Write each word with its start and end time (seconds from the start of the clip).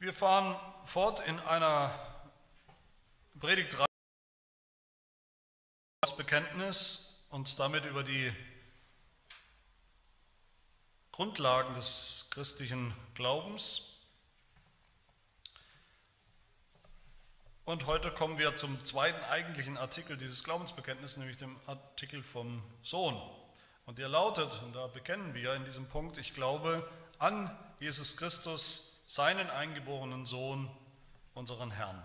Wir 0.00 0.12
fahren 0.12 0.54
fort 0.84 1.26
in 1.26 1.40
einer 1.40 1.92
Predigtreihe 3.40 3.84
das 6.02 6.16
Bekenntnis 6.16 7.26
und 7.30 7.58
damit 7.58 7.84
über 7.84 8.04
die 8.04 8.32
Grundlagen 11.10 11.74
des 11.74 12.28
christlichen 12.30 12.94
Glaubens. 13.14 13.96
Und 17.64 17.86
heute 17.86 18.12
kommen 18.12 18.38
wir 18.38 18.54
zum 18.54 18.84
zweiten 18.84 19.24
eigentlichen 19.24 19.76
Artikel 19.76 20.16
dieses 20.16 20.44
Glaubensbekenntnisses, 20.44 21.16
nämlich 21.16 21.38
dem 21.38 21.58
Artikel 21.66 22.22
vom 22.22 22.62
Sohn. 22.82 23.20
Und 23.84 23.98
der 23.98 24.08
lautet, 24.08 24.62
und 24.62 24.74
da 24.74 24.86
bekennen 24.86 25.34
wir 25.34 25.54
in 25.54 25.64
diesem 25.64 25.88
Punkt, 25.88 26.18
ich 26.18 26.34
glaube 26.34 26.88
an 27.18 27.50
Jesus 27.80 28.16
Christus, 28.16 28.97
seinen 29.08 29.48
eingeborenen 29.48 30.26
Sohn, 30.26 30.70
unseren 31.32 31.70
Herrn. 31.70 32.04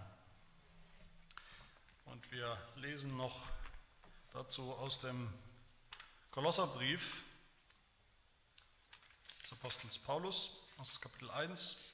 Und 2.05 2.31
wir 2.31 2.57
lesen 2.77 3.17
noch 3.17 3.49
dazu 4.31 4.71
aus 4.75 4.99
dem 4.99 5.31
Kolosserbrief 6.31 7.25
des 9.43 9.51
Apostels 9.51 9.99
Paulus, 9.99 10.61
aus 10.77 11.01
Kapitel 11.01 11.29
1, 11.29 11.91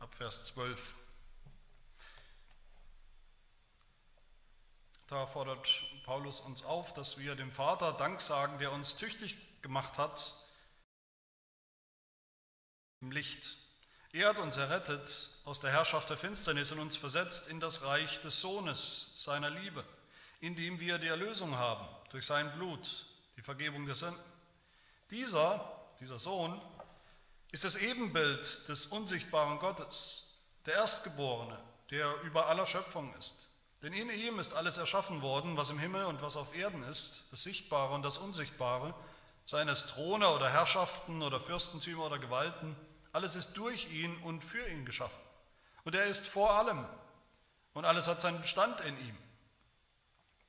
ab 0.00 0.12
Vers 0.14 0.46
12. 0.46 0.96
Da 5.06 5.26
fordert 5.26 5.84
Paulus 6.04 6.40
uns 6.40 6.64
auf, 6.64 6.92
dass 6.92 7.18
wir 7.18 7.36
dem 7.36 7.52
Vater 7.52 7.92
Dank 7.92 8.20
sagen, 8.20 8.58
der 8.58 8.72
uns 8.72 8.96
tüchtig 8.96 9.36
gemacht 9.62 9.96
hat 9.96 10.47
im 13.00 13.10
Licht. 13.10 13.56
Er 14.12 14.30
hat 14.30 14.38
uns 14.38 14.56
errettet 14.56 15.30
aus 15.44 15.60
der 15.60 15.70
Herrschaft 15.70 16.08
der 16.10 16.16
Finsternis 16.16 16.72
und 16.72 16.78
uns 16.78 16.96
versetzt 16.96 17.48
in 17.48 17.60
das 17.60 17.84
Reich 17.84 18.20
des 18.20 18.40
Sohnes 18.40 19.12
seiner 19.16 19.50
Liebe, 19.50 19.84
in 20.40 20.56
dem 20.56 20.80
wir 20.80 20.98
die 20.98 21.08
Erlösung 21.08 21.56
haben 21.56 21.86
durch 22.10 22.26
sein 22.26 22.50
Blut, 22.52 23.06
die 23.36 23.42
Vergebung 23.42 23.84
der 23.86 23.94
Sünden. 23.94 24.20
Dieser, 25.10 25.86
dieser 26.00 26.18
Sohn, 26.18 26.60
ist 27.50 27.64
das 27.64 27.76
Ebenbild 27.76 28.68
des 28.68 28.86
unsichtbaren 28.86 29.58
Gottes, 29.58 30.38
der 30.66 30.74
Erstgeborene, 30.74 31.58
der 31.90 32.20
über 32.22 32.46
aller 32.46 32.66
Schöpfung 32.66 33.14
ist. 33.18 33.48
Denn 33.82 33.92
in 33.92 34.10
ihm 34.10 34.38
ist 34.38 34.54
alles 34.54 34.76
erschaffen 34.76 35.22
worden, 35.22 35.56
was 35.56 35.70
im 35.70 35.78
Himmel 35.78 36.06
und 36.06 36.20
was 36.20 36.36
auf 36.36 36.54
Erden 36.54 36.82
ist, 36.82 37.28
das 37.30 37.42
Sichtbare 37.42 37.94
und 37.94 38.02
das 38.02 38.18
Unsichtbare, 38.18 38.94
seien 39.46 39.68
es 39.68 39.86
Throne 39.86 40.28
oder 40.28 40.50
Herrschaften 40.50 41.22
oder 41.22 41.40
Fürstentümer 41.40 42.06
oder 42.06 42.18
Gewalten, 42.18 42.76
alles 43.18 43.34
ist 43.34 43.54
durch 43.56 43.90
ihn 43.90 44.16
und 44.18 44.44
für 44.44 44.64
ihn 44.68 44.84
geschaffen. 44.84 45.20
Und 45.82 45.96
er 45.96 46.04
ist 46.06 46.28
vor 46.28 46.54
allem 46.54 46.86
und 47.72 47.84
alles 47.84 48.06
hat 48.06 48.20
seinen 48.20 48.40
Bestand 48.40 48.80
in 48.82 48.96
ihm. 48.96 49.18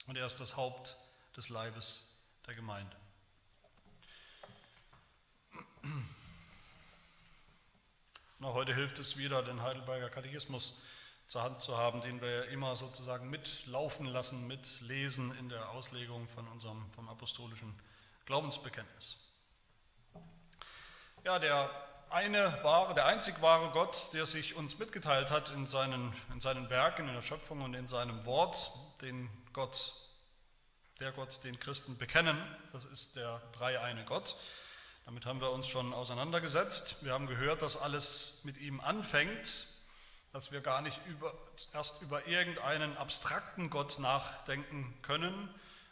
Und 0.06 0.16
er 0.18 0.28
ist 0.28 0.40
das 0.40 0.56
Haupt 0.56 0.96
des 1.36 1.50
Leibes 1.50 2.22
der 2.46 2.54
Gemeinde. 2.54 2.96
Na, 8.38 8.54
heute 8.54 8.76
hilft 8.76 9.00
es 9.00 9.18
wieder, 9.18 9.42
den 9.42 9.64
Heidelberger 9.64 10.12
Katechismus 10.12 10.84
zur 11.26 11.42
Hand 11.42 11.62
zu 11.62 11.76
haben, 11.76 12.02
den 12.02 12.22
wir 12.22 12.50
immer 12.50 12.76
sozusagen 12.76 13.32
mitlaufen 13.32 14.06
lassen, 14.06 14.46
mitlesen 14.46 15.36
in 15.40 15.50
der 15.50 15.72
Auslegung 15.72 16.28
von 16.28 16.48
unserem 16.48 16.92
vom 16.92 17.10
apostolischen 17.10 17.82
Glaubensbekenntnis. 18.28 19.18
Ja, 21.24 21.40
der 21.40 21.90
eine 22.12 22.58
wahre, 22.64 22.94
der 22.94 23.06
einzig 23.06 23.42
wahre 23.42 23.72
Gott, 23.72 24.14
der 24.14 24.26
sich 24.26 24.56
uns 24.56 24.80
mitgeteilt 24.80 25.32
hat 25.32 25.50
in 25.50 25.68
seinen, 25.68 26.14
in 26.34 26.40
seinen 26.40 26.70
Werken, 26.70 27.08
in 27.08 27.14
der 27.14 27.22
Schöpfung 27.22 27.62
und 27.62 27.74
in 27.74 27.88
seinem 27.88 28.26
Wort, 28.26 28.72
den 29.02 29.30
Gott, 29.54 29.94
der 31.00 31.12
Gott, 31.12 31.44
den 31.44 31.60
Christen 31.60 31.98
bekennen, 31.98 32.38
das 32.74 32.86
ist 32.86 33.16
der 33.16 33.42
dreieine 33.52 34.04
Gott. 34.06 34.36
Damit 35.06 35.26
haben 35.26 35.42
wir 35.42 35.52
uns 35.52 35.68
schon 35.68 35.94
auseinandergesetzt. 35.94 37.04
Wir 37.04 37.14
haben 37.14 37.26
gehört, 37.26 37.62
dass 37.62 37.82
alles 37.82 38.42
mit 38.44 38.58
ihm 38.60 38.80
anfängt, 38.80 39.68
dass 40.34 40.52
wir 40.52 40.62
gar 40.62 40.82
nicht 40.82 41.00
über, 41.08 41.34
erst 41.74 42.02
über 42.02 42.28
irgendeinen 42.28 42.96
abstrakten 42.98 43.70
Gott 43.70 43.98
nachdenken 44.00 44.96
können, 45.02 45.50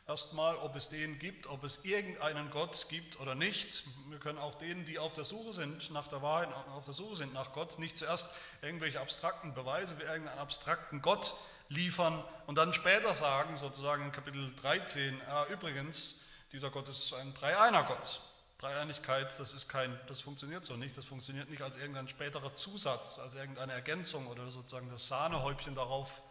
erstmal, 0.07 0.55
ob 0.55 0.75
es 0.75 0.87
den 0.87 1.19
gibt, 1.19 1.47
ob 1.47 1.63
es 1.65 1.83
irgendeinen 1.83 2.49
Gott 2.49 2.87
gibt 2.89 3.19
oder 3.19 3.35
nicht. 3.35 3.83
Wir 4.09 4.19
können 4.19 4.39
auch 4.39 4.55
denen, 4.55 4.85
die 4.85 4.99
auf 4.99 5.13
der 5.13 5.25
Suche 5.25 5.53
sind 5.53 5.91
nach 5.91 6.07
der 6.07 6.21
Wahrheit, 6.21 6.49
auf 6.73 6.85
der 6.85 6.93
Suche 6.93 7.17
sind 7.17 7.33
nach 7.33 7.51
Gott, 7.51 7.77
nicht 7.77 7.97
zuerst 7.97 8.33
irgendwelche 8.61 9.01
abstrakten 9.01 9.53
Beweise 9.53 9.99
wie 9.99 10.03
irgendeinen 10.03 10.39
abstrakten 10.39 11.01
Gott 11.01 11.35
liefern 11.67 12.23
und 12.45 12.55
dann 12.55 12.73
später 12.73 13.13
sagen, 13.13 13.57
sozusagen 13.57 14.05
in 14.05 14.11
Kapitel 14.13 14.55
13, 14.55 15.19
äh, 15.19 15.51
übrigens, 15.51 16.21
dieser 16.53 16.69
Gott 16.69 16.87
ist 16.87 17.13
ein 17.13 17.33
Dreieiner 17.33 17.83
Gott. 17.83 18.21
Dreieinigkeit, 18.59 19.37
das, 19.37 19.53
ist 19.53 19.67
kein, 19.67 19.99
das 20.07 20.21
funktioniert 20.21 20.63
so 20.65 20.77
nicht. 20.77 20.97
Das 20.97 21.05
funktioniert 21.05 21.49
nicht 21.49 21.61
als 21.61 21.75
irgendein 21.75 22.07
späterer 22.07 22.55
Zusatz, 22.55 23.19
als 23.19 23.35
irgendeine 23.35 23.73
Ergänzung 23.73 24.25
oder 24.27 24.49
sozusagen 24.49 24.89
das 24.89 25.09
Sahnehäubchen 25.09 25.75
darauf, 25.75 26.23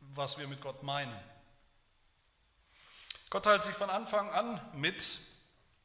was 0.00 0.38
wir 0.38 0.48
mit 0.48 0.60
Gott 0.60 0.82
meinen. 0.82 1.14
Gott 3.30 3.44
teilt 3.44 3.62
sich 3.62 3.76
von 3.76 3.90
Anfang 3.90 4.28
an 4.30 4.60
mit, 4.74 5.20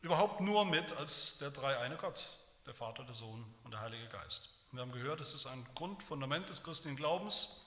überhaupt 0.01 0.41
nur 0.41 0.65
mit, 0.65 0.97
als 0.97 1.37
der 1.37 1.51
dreieine 1.51 1.95
Gott, 1.95 2.31
der 2.65 2.73
Vater, 2.73 3.03
der 3.03 3.13
Sohn 3.13 3.45
und 3.63 3.69
der 3.69 3.81
Heilige 3.81 4.07
Geist. 4.07 4.49
Wir 4.71 4.81
haben 4.81 4.91
gehört, 4.91 5.21
es 5.21 5.35
ist 5.35 5.45
ein 5.45 5.63
Grundfundament 5.75 6.49
des 6.49 6.63
christlichen 6.63 6.97
Glaubens. 6.97 7.61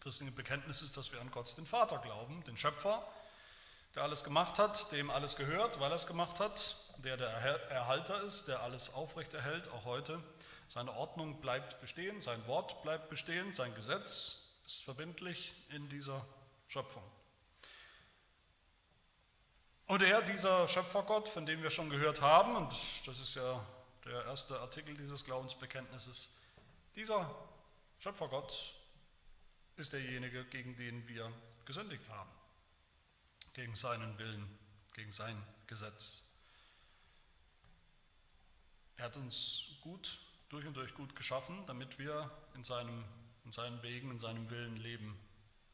Christliche 0.00 0.32
Bekenntnis 0.32 0.80
ist, 0.80 0.96
dass 0.96 1.12
wir 1.12 1.20
an 1.20 1.30
Gott, 1.30 1.54
den 1.58 1.66
Vater, 1.66 1.98
glauben, 1.98 2.42
den 2.44 2.56
Schöpfer, 2.56 3.06
der 3.94 4.02
alles 4.02 4.24
gemacht 4.24 4.58
hat, 4.58 4.90
dem 4.92 5.10
alles 5.10 5.36
gehört, 5.36 5.78
weil 5.78 5.92
er 5.92 5.96
es 5.96 6.06
gemacht 6.06 6.40
hat, 6.40 6.76
der 7.04 7.18
der 7.18 7.28
Erhalter 7.28 8.22
ist, 8.22 8.48
der 8.48 8.62
alles 8.62 8.94
aufrechterhält, 8.94 9.70
auch 9.72 9.84
heute. 9.84 10.22
Seine 10.70 10.94
Ordnung 10.94 11.42
bleibt 11.42 11.82
bestehen, 11.82 12.22
sein 12.22 12.46
Wort 12.46 12.82
bleibt 12.82 13.10
bestehen, 13.10 13.52
sein 13.52 13.74
Gesetz 13.74 14.54
ist 14.64 14.82
verbindlich 14.82 15.54
in 15.68 15.90
dieser 15.90 16.24
Schöpfung. 16.66 17.02
Und 19.90 20.02
er, 20.02 20.22
dieser 20.22 20.68
Schöpfergott, 20.68 21.28
von 21.28 21.46
dem 21.46 21.64
wir 21.64 21.70
schon 21.70 21.90
gehört 21.90 22.22
haben, 22.22 22.54
und 22.54 22.72
das 23.06 23.18
ist 23.18 23.34
ja 23.34 23.66
der 24.04 24.24
erste 24.26 24.60
Artikel 24.60 24.96
dieses 24.96 25.24
Glaubensbekenntnisses, 25.24 26.38
dieser 26.94 27.28
Schöpfergott 27.98 28.72
ist 29.74 29.92
derjenige, 29.92 30.44
gegen 30.44 30.76
den 30.76 31.08
wir 31.08 31.32
gesündigt 31.64 32.08
haben, 32.08 32.30
gegen 33.52 33.74
seinen 33.74 34.16
Willen, 34.16 34.48
gegen 34.94 35.10
sein 35.10 35.36
Gesetz. 35.66 36.22
Er 38.96 39.06
hat 39.06 39.16
uns 39.16 39.72
gut, 39.80 40.20
durch 40.50 40.66
und 40.68 40.74
durch 40.74 40.94
gut 40.94 41.16
geschaffen, 41.16 41.66
damit 41.66 41.98
wir 41.98 42.30
in, 42.54 42.62
seinem, 42.62 43.04
in 43.44 43.50
seinen 43.50 43.82
Wegen, 43.82 44.12
in 44.12 44.20
seinem 44.20 44.50
Willen 44.50 44.76
leben 44.76 45.18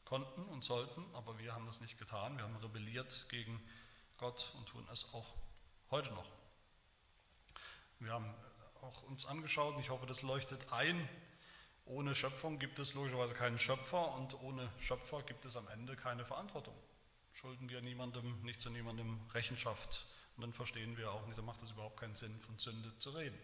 konnten 0.05 0.43
und 0.45 0.63
sollten, 0.63 1.05
aber 1.13 1.37
wir 1.37 1.53
haben 1.53 1.67
das 1.67 1.81
nicht 1.81 1.99
getan. 1.99 2.35
Wir 2.37 2.45
haben 2.45 2.55
rebelliert 2.55 3.27
gegen 3.29 3.61
Gott 4.17 4.53
und 4.57 4.67
tun 4.67 4.87
es 4.91 5.13
auch 5.13 5.33
heute 5.91 6.11
noch. 6.11 6.31
Wir 7.99 8.11
haben 8.11 8.33
auch 8.81 9.03
uns 9.03 9.25
angeschaut, 9.25 9.75
und 9.75 9.81
ich 9.81 9.89
hoffe, 9.89 10.05
das 10.05 10.21
leuchtet 10.21 10.71
ein, 10.71 11.07
ohne 11.85 12.15
Schöpfung 12.15 12.59
gibt 12.59 12.79
es 12.79 12.93
logischerweise 12.95 13.33
keinen 13.33 13.57
Schöpfer 13.59 14.13
und 14.15 14.39
ohne 14.41 14.69
Schöpfer 14.77 15.23
gibt 15.23 15.45
es 15.45 15.55
am 15.55 15.67
Ende 15.69 15.95
keine 15.95 16.25
Verantwortung. 16.25 16.75
Schulden 17.31 17.69
wir 17.69 17.81
niemandem, 17.81 18.41
nicht 18.41 18.59
zu 18.59 18.69
niemandem 18.69 19.21
Rechenschaft. 19.33 20.05
Und 20.35 20.41
dann 20.41 20.53
verstehen 20.53 20.97
wir 20.97 21.11
auch 21.11 21.25
nicht, 21.27 21.37
da 21.37 21.41
macht 21.41 21.61
es 21.63 21.71
überhaupt 21.71 21.99
keinen 21.99 22.15
Sinn, 22.15 22.37
von 22.41 22.59
Sünde 22.59 22.97
zu 22.97 23.11
reden. 23.11 23.37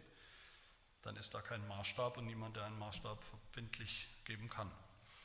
Dann 1.03 1.15
ist 1.15 1.33
da 1.33 1.41
kein 1.41 1.65
Maßstab 1.67 2.17
und 2.17 2.25
niemand, 2.25 2.57
der 2.57 2.65
einen 2.65 2.79
Maßstab 2.79 3.23
verbindlich 3.23 4.09
geben 4.25 4.49
kann. 4.49 4.71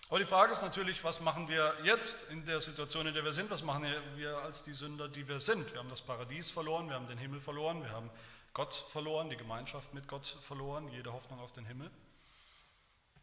Aber 0.08 0.19
die 0.19 0.25
Frage 0.25 0.52
ist 0.52 0.62
natürlich, 0.62 1.05
was 1.05 1.20
machen 1.20 1.49
wir 1.49 1.75
jetzt 1.84 2.31
in 2.31 2.46
der 2.46 2.62
Situation, 2.62 3.06
in 3.06 3.12
der 3.12 3.25
wir 3.25 3.32
sind? 3.34 3.50
Was 3.50 3.62
machen 3.62 3.87
wir 4.16 4.38
als 4.38 4.62
die 4.62 4.72
Sünder, 4.72 5.06
die 5.06 5.28
wir 5.28 5.38
sind? 5.38 5.70
Wir 5.72 5.81
haben 5.81 5.90
das 5.90 6.00
Paradies 6.00 6.50
verloren, 6.50 6.88
wir 6.88 6.94
haben 6.94 7.08
den 7.08 7.19
Himmel 7.19 7.40
verloren, 7.40 7.82
wir 7.82 7.90
haben 7.90 8.10
Gott 8.55 8.72
verloren, 8.72 9.28
die 9.28 9.37
Gemeinschaft 9.37 9.93
mit 9.93 10.08
Gott 10.08 10.26
verloren, 10.26 10.88
jede 10.88 11.12
Hoffnung 11.12 11.40
auf 11.40 11.52
den 11.52 11.66
Himmel. 11.66 11.90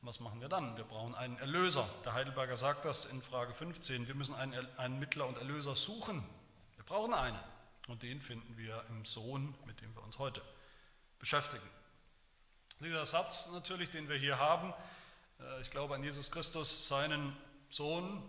Was 0.02 0.20
machen 0.20 0.40
wir 0.40 0.48
dann? 0.48 0.78
Wir 0.78 0.84
brauchen 0.84 1.16
einen 1.16 1.40
Erlöser. 1.40 1.90
Der 2.06 2.14
Heidelberger 2.14 2.56
sagt 2.56 2.86
das 2.86 3.06
in 3.06 3.20
Frage 3.24 3.54
15. 3.54 4.08
Wir 4.08 4.14
müssen 4.14 4.36
einen, 4.36 4.68
einen 4.78 5.00
Mittler 5.00 5.26
und 5.26 5.40
Erlöser 5.40 5.76
suchen. 5.76 6.24
Wir 6.76 6.86
brauchen 6.86 7.16
einen. 7.16 7.40
Und 7.88 8.04
den 8.04 8.22
finden 8.22 8.58
wir 8.58 8.86
im 8.90 9.06
Sohn, 9.06 9.56
mit 9.66 9.82
dem 9.82 9.96
wir 9.96 10.04
uns 10.04 10.20
heute 10.20 10.44
beschäftigen. 11.18 11.68
Dieser 12.80 13.08
Satz 13.08 13.52
natürlich, 13.54 13.90
den 13.90 14.08
wir 14.08 14.18
hier 14.18 14.38
haben, 14.38 14.72
äh, 15.40 15.62
ich 15.62 15.72
glaube 15.72 15.96
an 15.96 16.04
Jesus 16.04 16.32
Christus, 16.32 16.88
seinen 16.88 17.36
Sohn, 17.70 18.24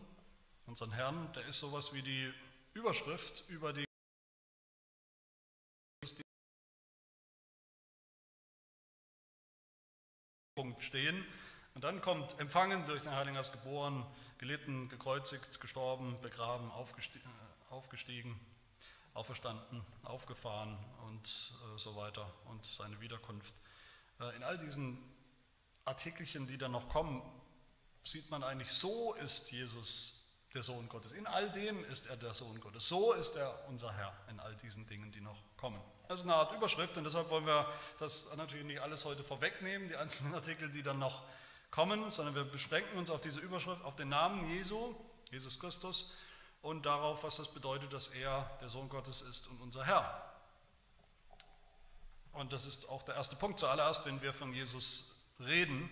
unseren 0.67 0.93
Herrn. 0.93 1.33
Der 1.35 1.47
ist 1.47 1.61
sowas 1.61 1.95
wie 1.95 2.03
die 2.03 2.33
Überschrift 2.75 3.45
über 3.49 3.73
die 3.73 3.85
stehen. 10.79 11.25
Und 11.75 11.85
dann 11.85 12.01
kommt 12.01 12.39
empfangen 12.41 12.85
durch 12.87 13.03
den 13.03 13.13
Heiligen 13.13 13.37
Geist 13.37 13.53
geboren, 13.53 14.07
gelitten, 14.39 14.89
gekreuzigt, 14.89 15.61
gestorben, 15.61 16.17
begraben, 16.23 16.71
aufgestiegen, 16.71 17.29
äh, 17.29 17.73
aufgestiegen 17.75 18.41
auferstanden, 19.17 19.83
aufgefahren 20.05 20.77
und 21.07 21.27
äh, 21.27 21.79
so 21.79 21.97
weiter 21.97 22.31
und 22.45 22.65
seine 22.67 23.01
Wiederkunft. 23.01 23.55
In 24.37 24.43
all 24.43 24.57
diesen 24.57 24.99
Artikelchen, 25.87 26.47
die 26.47 26.59
dann 26.59 26.73
noch 26.73 26.89
kommen, 26.89 27.23
sieht 28.05 28.31
man 28.31 28.43
eigentlich, 28.45 28.71
so 28.71 29.15
ist 29.15 29.51
Jesus 29.51 30.31
der 30.55 30.63
Sohn 30.63 30.89
Gottes. 30.89 31.13
In 31.13 31.27
all 31.27 31.51
dem 31.53 31.85
ist 31.85 32.07
er 32.07 32.17
der 32.17 32.35
Sohn 32.35 32.61
Gottes. 32.61 32.89
So 32.89 33.13
ist 33.13 33.37
er 33.37 33.69
unser 33.69 33.93
Herr 33.93 34.13
in 34.31 34.41
all 34.41 34.55
diesen 34.57 34.87
Dingen, 34.87 35.13
die 35.13 35.21
noch 35.21 35.39
kommen. 35.57 35.81
Das 36.09 36.21
ist 36.21 36.27
eine 36.27 36.35
Art 36.35 36.53
Überschrift 36.53 36.97
und 36.97 37.05
deshalb 37.05 37.31
wollen 37.31 37.47
wir 37.47 37.71
das 37.99 38.35
natürlich 38.37 38.65
nicht 38.65 38.81
alles 38.81 39.05
heute 39.05 39.23
vorwegnehmen, 39.23 39.89
die 39.89 39.97
einzelnen 39.97 40.35
Artikel, 40.35 40.71
die 40.71 40.83
dann 40.83 40.99
noch 40.99 41.23
kommen, 41.71 42.11
sondern 42.11 42.35
wir 42.35 42.45
beschränken 42.45 42.97
uns 42.97 43.11
auf 43.11 43.21
diese 43.21 43.41
Überschrift, 43.41 43.85
auf 43.85 43.97
den 43.97 44.09
Namen 44.09 44.49
Jesu, 44.49 44.95
Jesus 45.31 45.59
Christus 45.59 46.17
und 46.63 46.87
darauf, 46.87 47.23
was 47.23 47.37
das 47.37 47.53
bedeutet, 47.53 47.93
dass 47.93 48.09
er 48.09 48.49
der 48.61 48.69
Sohn 48.69 48.89
Gottes 48.89 49.23
ist 49.23 49.49
und 49.49 49.61
unser 49.61 49.85
Herr. 49.85 50.33
Und 52.33 52.53
das 52.53 52.67
ist 52.67 52.89
auch 52.89 53.03
der 53.03 53.17
erste 53.17 53.35
Punkt. 53.37 53.59
Zuallererst, 53.59 54.07
wenn 54.07 54.23
wir 54.23 54.33
von 54.33 54.53
Jesus 54.53 55.16
reden, 55.41 55.89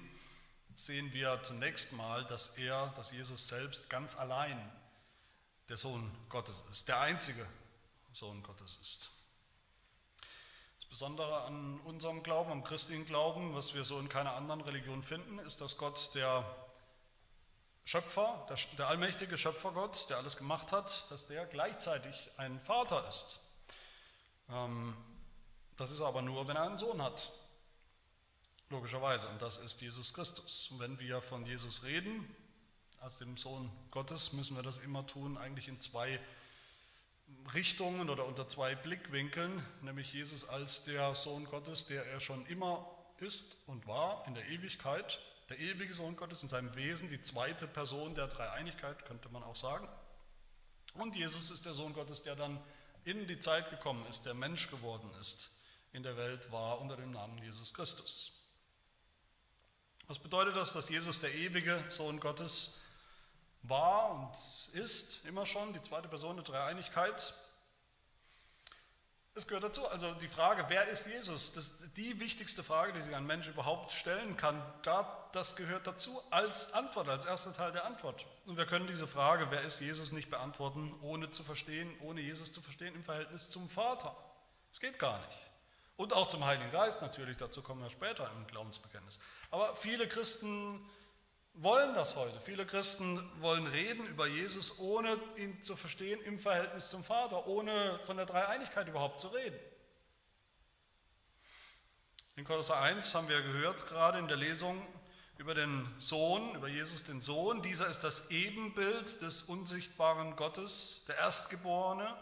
sehen 0.74 1.12
wir 1.12 1.42
zunächst 1.42 1.92
mal, 1.92 2.24
dass 2.26 2.56
er, 2.58 2.88
dass 2.96 3.12
Jesus 3.12 3.48
selbst 3.48 3.88
ganz 3.90 4.16
allein 4.16 4.58
der 5.68 5.76
Sohn 5.76 6.10
Gottes 6.28 6.62
ist, 6.70 6.88
der 6.88 7.00
einzige 7.00 7.46
Sohn 8.12 8.42
Gottes 8.42 8.78
ist. 8.82 9.10
Das 10.78 10.88
Besondere 10.88 11.42
an 11.42 11.80
unserem 11.80 12.22
Glauben, 12.22 12.52
am 12.52 12.64
christlichen 12.64 13.06
Glauben, 13.06 13.54
was 13.54 13.74
wir 13.74 13.84
so 13.84 13.98
in 13.98 14.08
keiner 14.08 14.34
anderen 14.34 14.60
Religion 14.60 15.02
finden, 15.02 15.38
ist, 15.40 15.60
dass 15.60 15.78
Gott 15.78 16.14
der 16.14 16.44
Schöpfer, 17.84 18.46
der, 18.48 18.58
der 18.78 18.88
allmächtige 18.88 19.36
Schöpfergott, 19.36 20.08
der 20.08 20.18
alles 20.18 20.36
gemacht 20.36 20.72
hat, 20.72 21.10
dass 21.10 21.26
der 21.26 21.46
gleichzeitig 21.46 22.30
ein 22.36 22.58
Vater 22.60 23.08
ist. 23.08 23.40
Ähm, 24.48 24.96
das 25.76 25.90
ist 25.90 26.00
aber 26.00 26.22
nur, 26.22 26.46
wenn 26.48 26.56
er 26.56 26.62
einen 26.62 26.78
Sohn 26.78 27.02
hat. 27.02 27.30
Logischerweise. 28.74 29.28
Und 29.28 29.40
das 29.40 29.58
ist 29.58 29.82
Jesus 29.82 30.12
Christus. 30.12 30.74
Wenn 30.78 30.98
wir 30.98 31.22
von 31.22 31.46
Jesus 31.46 31.84
reden, 31.84 32.28
als 32.98 33.18
dem 33.18 33.36
Sohn 33.36 33.70
Gottes, 33.92 34.32
müssen 34.32 34.56
wir 34.56 34.64
das 34.64 34.78
immer 34.78 35.06
tun, 35.06 35.38
eigentlich 35.38 35.68
in 35.68 35.80
zwei 35.80 36.18
Richtungen 37.54 38.10
oder 38.10 38.26
unter 38.26 38.48
zwei 38.48 38.74
Blickwinkeln, 38.74 39.64
nämlich 39.82 40.12
Jesus 40.12 40.48
als 40.48 40.82
der 40.82 41.14
Sohn 41.14 41.44
Gottes, 41.44 41.86
der 41.86 42.04
er 42.06 42.18
schon 42.18 42.44
immer 42.46 42.84
ist 43.20 43.58
und 43.68 43.86
war 43.86 44.26
in 44.26 44.34
der 44.34 44.48
Ewigkeit, 44.48 45.20
der 45.50 45.60
ewige 45.60 45.94
Sohn 45.94 46.16
Gottes 46.16 46.42
in 46.42 46.48
seinem 46.48 46.74
Wesen, 46.74 47.08
die 47.08 47.20
zweite 47.20 47.68
Person 47.68 48.16
der 48.16 48.26
Dreieinigkeit, 48.26 49.04
könnte 49.06 49.28
man 49.28 49.44
auch 49.44 49.54
sagen. 49.54 49.88
Und 50.94 51.14
Jesus 51.14 51.52
ist 51.52 51.64
der 51.64 51.74
Sohn 51.74 51.92
Gottes, 51.92 52.24
der 52.24 52.34
dann 52.34 52.60
in 53.04 53.28
die 53.28 53.38
Zeit 53.38 53.70
gekommen 53.70 54.04
ist, 54.10 54.26
der 54.26 54.34
Mensch 54.34 54.68
geworden 54.68 55.08
ist, 55.20 55.50
in 55.92 56.02
der 56.02 56.16
Welt 56.16 56.50
war 56.50 56.80
unter 56.80 56.96
dem 56.96 57.12
Namen 57.12 57.38
Jesus 57.38 57.72
Christus. 57.72 58.34
Was 60.06 60.18
bedeutet 60.18 60.56
das, 60.56 60.72
dass 60.72 60.88
Jesus 60.88 61.20
der 61.20 61.34
ewige 61.34 61.82
Sohn 61.88 62.20
Gottes 62.20 62.80
war 63.62 64.10
und 64.10 64.78
ist, 64.78 65.24
immer 65.24 65.46
schon, 65.46 65.72
die 65.72 65.80
zweite 65.80 66.08
Person 66.08 66.36
der 66.36 66.44
Dreieinigkeit? 66.44 67.34
Es 69.36 69.48
gehört 69.48 69.64
dazu. 69.64 69.88
Also 69.88 70.12
die 70.14 70.28
Frage, 70.28 70.66
wer 70.68 70.86
ist 70.88 71.06
Jesus? 71.06 71.52
Das 71.52 71.66
ist 71.66 71.96
die 71.96 72.20
wichtigste 72.20 72.62
Frage, 72.62 72.92
die 72.92 73.02
sich 73.02 73.16
ein 73.16 73.26
Mensch 73.26 73.48
überhaupt 73.48 73.90
stellen 73.90 74.36
kann. 74.36 74.62
Das 75.32 75.56
gehört 75.56 75.86
dazu 75.86 76.20
als 76.30 76.72
Antwort, 76.74 77.08
als 77.08 77.24
erster 77.24 77.52
Teil 77.52 77.72
der 77.72 77.84
Antwort. 77.84 78.26
Und 78.46 78.56
wir 78.56 78.66
können 78.66 78.86
diese 78.86 79.08
Frage, 79.08 79.50
wer 79.50 79.62
ist 79.62 79.80
Jesus, 79.80 80.12
nicht 80.12 80.30
beantworten, 80.30 80.94
ohne 81.02 81.30
zu 81.30 81.42
verstehen, 81.42 81.92
ohne 82.00 82.20
Jesus 82.20 82.52
zu 82.52 82.60
verstehen 82.60 82.94
im 82.94 83.02
Verhältnis 83.02 83.48
zum 83.48 83.68
Vater. 83.68 84.14
Es 84.70 84.80
geht 84.80 84.98
gar 84.98 85.18
nicht. 85.18 85.38
Und 85.96 86.12
auch 86.12 86.26
zum 86.28 86.44
Heiligen 86.44 86.70
Geist 86.72 87.02
natürlich, 87.02 87.36
dazu 87.36 87.62
kommen 87.62 87.82
wir 87.82 87.90
später 87.90 88.30
im 88.36 88.46
Glaubensbekenntnis. 88.48 89.20
Aber 89.50 89.76
viele 89.76 90.08
Christen 90.08 90.84
wollen 91.54 91.94
das 91.94 92.16
heute. 92.16 92.40
Viele 92.40 92.66
Christen 92.66 93.22
wollen 93.40 93.66
reden 93.66 94.04
über 94.06 94.26
Jesus, 94.26 94.80
ohne 94.80 95.16
ihn 95.36 95.62
zu 95.62 95.76
verstehen 95.76 96.20
im 96.22 96.38
Verhältnis 96.38 96.90
zum 96.90 97.04
Vater, 97.04 97.46
ohne 97.46 98.00
von 98.04 98.16
der 98.16 98.26
Dreieinigkeit 98.26 98.88
überhaupt 98.88 99.20
zu 99.20 99.28
reden. 99.28 99.58
In 102.36 102.44
Kolosser 102.44 102.80
1 102.80 103.14
haben 103.14 103.28
wir 103.28 103.40
gehört, 103.42 103.86
gerade 103.86 104.18
in 104.18 104.26
der 104.26 104.36
Lesung 104.36 104.84
über 105.38 105.54
den 105.54 105.88
Sohn, 105.98 106.56
über 106.56 106.66
Jesus 106.66 107.04
den 107.04 107.20
Sohn. 107.20 107.62
Dieser 107.62 107.86
ist 107.86 108.00
das 108.00 108.32
Ebenbild 108.32 109.20
des 109.22 109.42
unsichtbaren 109.42 110.34
Gottes, 110.34 111.04
der 111.06 111.18
Erstgeborene, 111.18 112.16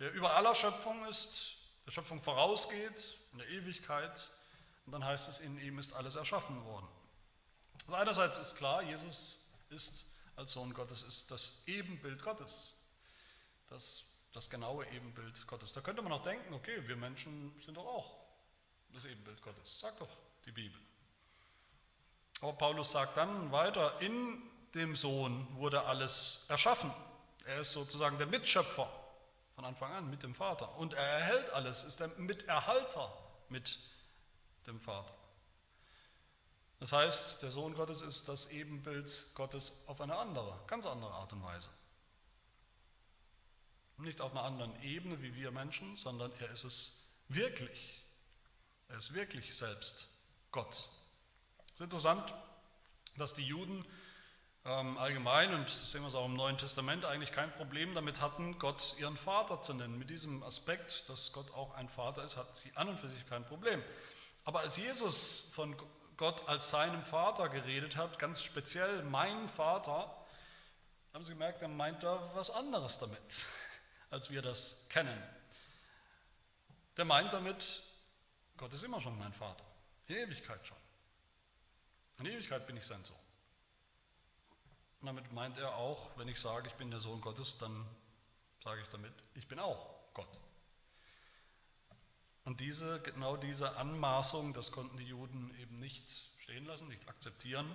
der 0.00 0.12
über 0.12 0.34
aller 0.34 0.56
Schöpfung 0.56 1.06
ist, 1.06 1.55
der 1.86 1.92
Schöpfung 1.92 2.20
vorausgeht, 2.20 3.16
in 3.32 3.38
der 3.38 3.48
Ewigkeit. 3.48 4.30
Und 4.84 4.92
dann 4.92 5.04
heißt 5.04 5.28
es, 5.28 5.40
in 5.40 5.58
ihm 5.60 5.78
ist 5.78 5.94
alles 5.94 6.16
erschaffen 6.16 6.64
worden. 6.64 6.88
Also 7.84 7.94
einerseits 7.96 8.38
ist 8.38 8.56
klar, 8.56 8.82
Jesus 8.82 9.50
ist 9.70 10.06
als 10.34 10.52
Sohn 10.52 10.74
Gottes, 10.74 11.02
ist 11.02 11.30
das 11.30 11.62
Ebenbild 11.66 12.22
Gottes. 12.22 12.74
Das, 13.68 14.04
das 14.32 14.50
genaue 14.50 14.86
Ebenbild 14.88 15.46
Gottes. 15.46 15.72
Da 15.72 15.80
könnte 15.80 16.02
man 16.02 16.12
auch 16.12 16.22
denken, 16.22 16.52
okay, 16.54 16.86
wir 16.86 16.96
Menschen 16.96 17.54
sind 17.60 17.76
doch 17.76 17.86
auch 17.86 18.16
das 18.92 19.04
Ebenbild 19.04 19.40
Gottes. 19.42 19.80
Sagt 19.80 20.00
doch 20.00 20.08
die 20.44 20.52
Bibel. 20.52 20.80
Aber 22.40 22.52
Paulus 22.52 22.92
sagt 22.92 23.16
dann 23.16 23.50
weiter, 23.50 24.00
in 24.00 24.42
dem 24.74 24.94
Sohn 24.94 25.46
wurde 25.56 25.82
alles 25.84 26.46
erschaffen. 26.48 26.92
Er 27.46 27.60
ist 27.60 27.72
sozusagen 27.72 28.18
der 28.18 28.26
Mitschöpfer 28.26 28.88
von 29.56 29.64
Anfang 29.64 29.90
an 29.92 30.10
mit 30.10 30.22
dem 30.22 30.34
Vater. 30.34 30.76
Und 30.76 30.92
er 30.92 31.02
erhält 31.02 31.50
alles, 31.50 31.82
ist 31.82 31.98
der 31.98 32.08
Miterhalter 32.18 33.10
mit 33.48 33.80
dem 34.66 34.78
Vater. 34.78 35.14
Das 36.78 36.92
heißt, 36.92 37.42
der 37.42 37.50
Sohn 37.50 37.74
Gottes 37.74 38.02
ist 38.02 38.28
das 38.28 38.50
Ebenbild 38.50 39.34
Gottes 39.34 39.82
auf 39.86 40.02
eine 40.02 40.14
andere, 40.14 40.60
ganz 40.66 40.84
andere 40.84 41.10
Art 41.10 41.32
und 41.32 41.42
Weise. 41.42 41.70
Nicht 43.96 44.20
auf 44.20 44.32
einer 44.32 44.42
anderen 44.42 44.80
Ebene 44.82 45.22
wie 45.22 45.34
wir 45.34 45.50
Menschen, 45.50 45.96
sondern 45.96 46.30
er 46.38 46.50
ist 46.50 46.64
es 46.64 47.14
wirklich. 47.28 48.04
Er 48.88 48.98
ist 48.98 49.14
wirklich 49.14 49.56
selbst 49.56 50.06
Gott. 50.50 50.86
Es 51.68 51.72
ist 51.72 51.80
interessant, 51.80 52.34
dass 53.16 53.32
die 53.32 53.46
Juden 53.46 53.86
ähm, 54.66 54.98
allgemein, 54.98 55.54
und 55.54 55.64
das 55.64 55.90
sehen 55.90 56.02
wir 56.02 56.08
es 56.08 56.14
auch 56.16 56.26
im 56.26 56.34
Neuen 56.34 56.58
Testament, 56.58 57.04
eigentlich 57.04 57.30
kein 57.30 57.52
Problem 57.52 57.94
damit 57.94 58.20
hatten, 58.20 58.58
Gott 58.58 58.96
ihren 58.98 59.16
Vater 59.16 59.62
zu 59.62 59.74
nennen. 59.74 59.96
Mit 59.98 60.10
diesem 60.10 60.42
Aspekt, 60.42 61.08
dass 61.08 61.32
Gott 61.32 61.54
auch 61.54 61.74
ein 61.74 61.88
Vater 61.88 62.24
ist, 62.24 62.36
hat 62.36 62.56
sie 62.56 62.76
an 62.76 62.88
und 62.88 62.98
für 62.98 63.08
sich 63.08 63.24
kein 63.26 63.44
Problem. 63.44 63.82
Aber 64.44 64.60
als 64.60 64.76
Jesus 64.76 65.52
von 65.54 65.76
Gott 66.16 66.48
als 66.48 66.70
seinem 66.70 67.02
Vater 67.02 67.48
geredet 67.48 67.96
hat, 67.96 68.18
ganz 68.18 68.42
speziell 68.42 69.04
mein 69.04 69.46
Vater, 69.46 70.12
haben 71.12 71.24
sie 71.24 71.32
gemerkt, 71.32 71.62
er 71.62 71.68
meint 71.68 72.02
da 72.02 72.30
was 72.34 72.50
anderes 72.50 72.98
damit, 72.98 73.20
als 74.10 74.30
wir 74.30 74.42
das 74.42 74.88
kennen. 74.88 75.22
Der 76.96 77.04
meint 77.04 77.32
damit, 77.32 77.82
Gott 78.56 78.72
ist 78.74 78.82
immer 78.82 79.00
schon 79.00 79.16
mein 79.16 79.32
Vater, 79.32 79.64
in 80.08 80.16
Ewigkeit 80.16 80.66
schon. 80.66 80.76
In 82.18 82.26
Ewigkeit 82.26 82.66
bin 82.66 82.76
ich 82.76 82.86
sein 82.86 83.04
Sohn. 83.04 83.25
Und 85.00 85.06
damit 85.06 85.32
meint 85.32 85.58
er 85.58 85.76
auch, 85.76 86.16
wenn 86.16 86.28
ich 86.28 86.40
sage, 86.40 86.68
ich 86.68 86.74
bin 86.74 86.90
der 86.90 87.00
Sohn 87.00 87.20
Gottes, 87.20 87.58
dann 87.58 87.86
sage 88.62 88.80
ich 88.82 88.88
damit, 88.88 89.12
ich 89.34 89.46
bin 89.46 89.58
auch 89.58 89.94
Gott. 90.14 90.40
Und 92.44 92.60
diese, 92.60 93.00
genau 93.02 93.36
diese 93.36 93.76
Anmaßung, 93.76 94.54
das 94.54 94.72
konnten 94.72 94.96
die 94.96 95.04
Juden 95.04 95.54
eben 95.60 95.78
nicht 95.78 96.30
stehen 96.38 96.64
lassen, 96.64 96.88
nicht 96.88 97.08
akzeptieren. 97.08 97.74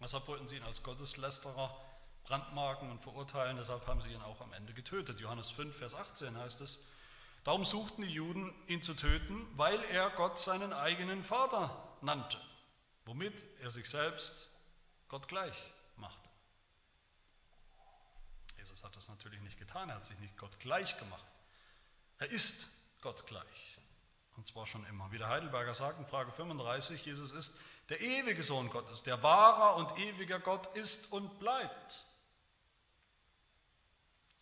Deshalb 0.00 0.28
wollten 0.28 0.46
sie 0.46 0.56
ihn 0.56 0.62
als 0.62 0.82
Gotteslästerer 0.82 1.76
brandmarken 2.24 2.90
und 2.90 3.00
verurteilen, 3.00 3.56
deshalb 3.56 3.86
haben 3.86 4.00
sie 4.00 4.12
ihn 4.12 4.22
auch 4.22 4.40
am 4.40 4.52
Ende 4.52 4.72
getötet. 4.72 5.20
Johannes 5.20 5.50
5, 5.50 5.76
Vers 5.76 5.94
18 5.94 6.36
heißt 6.38 6.60
es, 6.60 6.92
darum 7.44 7.64
suchten 7.64 8.02
die 8.02 8.12
Juden, 8.12 8.54
ihn 8.68 8.82
zu 8.82 8.94
töten, 8.94 9.46
weil 9.56 9.82
er 9.84 10.10
Gott 10.10 10.38
seinen 10.38 10.72
eigenen 10.72 11.24
Vater 11.24 11.96
nannte, 12.00 12.38
womit 13.06 13.44
er 13.60 13.70
sich 13.70 13.88
selbst 13.88 14.50
Gott 15.08 15.28
gleich 15.28 15.71
Hat 18.82 18.96
das 18.96 19.08
natürlich 19.08 19.40
nicht 19.40 19.58
getan, 19.58 19.88
er 19.88 19.96
hat 19.96 20.06
sich 20.06 20.18
nicht 20.18 20.36
Gott 20.36 20.58
gleich 20.58 20.98
gemacht. 20.98 21.30
Er 22.18 22.30
ist 22.30 22.68
Gott 23.00 23.26
gleich. 23.26 23.78
Und 24.36 24.46
zwar 24.46 24.66
schon 24.66 24.84
immer. 24.86 25.10
Wie 25.12 25.18
der 25.18 25.28
Heidelberger 25.28 25.74
sagt 25.74 25.98
in 25.98 26.06
Frage 26.06 26.32
35, 26.32 27.04
Jesus 27.04 27.32
ist 27.32 27.60
der 27.88 28.00
ewige 28.00 28.42
Sohn 28.42 28.70
Gottes, 28.70 29.02
der 29.02 29.22
wahrer 29.22 29.76
und 29.76 29.98
ewiger 29.98 30.40
Gott 30.40 30.74
ist 30.76 31.12
und 31.12 31.38
bleibt. 31.38 32.04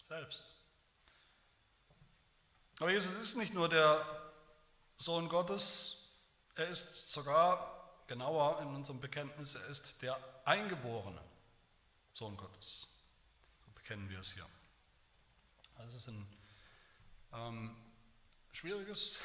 Selbst. 0.09 0.45
Aber 2.79 2.91
Jesus 2.91 3.15
ist 3.15 3.37
nicht 3.37 3.55
nur 3.55 3.69
der 3.69 4.05
Sohn 4.97 5.29
Gottes, 5.29 6.09
er 6.55 6.69
ist 6.69 7.11
sogar 7.11 8.03
genauer 8.07 8.61
in 8.61 8.69
unserem 8.75 9.01
Bekenntnis, 9.01 9.55
er 9.55 9.67
ist 9.69 10.03
der 10.03 10.19
eingeborene 10.45 11.23
Sohn 12.13 12.37
Gottes. 12.37 12.90
So 13.91 13.95
bekennen 13.95 14.09
wir 14.09 14.21
es 14.21 14.33
hier. 14.33 14.47
Also 15.79 15.97
es 15.97 16.03
ist 16.03 16.09
ein 16.11 16.27
ähm, 17.33 17.77
schwieriges, 18.53 19.19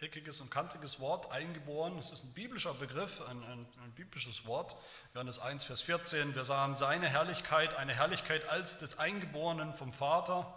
äh, 0.00 0.04
eckiges 0.04 0.42
und 0.42 0.50
kantiges 0.50 1.00
Wort, 1.00 1.30
eingeboren. 1.30 1.96
Es 1.96 2.12
ist 2.12 2.22
ein 2.22 2.34
biblischer 2.34 2.74
Begriff, 2.74 3.22
ein, 3.22 3.42
ein, 3.44 3.66
ein, 3.82 3.92
biblisches 3.94 4.44
Wort. 4.44 4.76
Johannes 5.14 5.38
1, 5.38 5.64
Vers 5.64 5.80
14, 5.80 6.34
wir 6.34 6.44
sahen 6.44 6.76
seine 6.76 7.08
Herrlichkeit, 7.08 7.74
eine 7.76 7.94
Herrlichkeit 7.94 8.46
als 8.46 8.76
des 8.76 8.98
Eingeborenen 8.98 9.72
vom 9.72 9.90
Vater. 9.90 10.52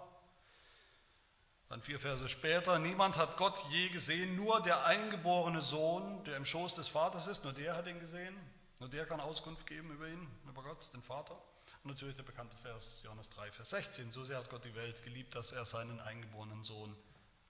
Dann 1.69 1.81
vier 1.81 2.01
Verse 2.01 2.27
später, 2.27 2.79
niemand 2.79 3.15
hat 3.15 3.37
Gott 3.37 3.65
je 3.71 3.87
gesehen, 3.87 4.35
nur 4.35 4.61
der 4.61 4.83
eingeborene 4.83 5.61
Sohn, 5.61 6.21
der 6.25 6.35
im 6.35 6.45
Schoß 6.45 6.75
des 6.75 6.89
Vaters 6.89 7.27
ist, 7.27 7.45
nur 7.45 7.53
der 7.53 7.77
hat 7.77 7.87
ihn 7.87 8.01
gesehen, 8.01 8.35
nur 8.79 8.89
der 8.89 9.05
kann 9.05 9.21
Auskunft 9.21 9.65
geben 9.67 9.89
über 9.91 10.09
ihn, 10.09 10.27
über 10.49 10.63
Gott, 10.63 10.93
den 10.93 11.01
Vater. 11.01 11.41
Natürlich 11.87 12.15
der 12.15 12.23
bekannte 12.23 12.57
Vers, 12.57 13.01
Johannes 13.03 13.29
3, 13.29 13.51
Vers 13.51 13.69
16, 13.71 14.11
so 14.11 14.23
sehr 14.23 14.37
hat 14.37 14.49
Gott 14.49 14.65
die 14.65 14.75
Welt 14.75 15.03
geliebt, 15.03 15.35
dass 15.35 15.53
er 15.53 15.65
seinen 15.65 15.99
eingeborenen 16.01 16.63
Sohn 16.63 16.95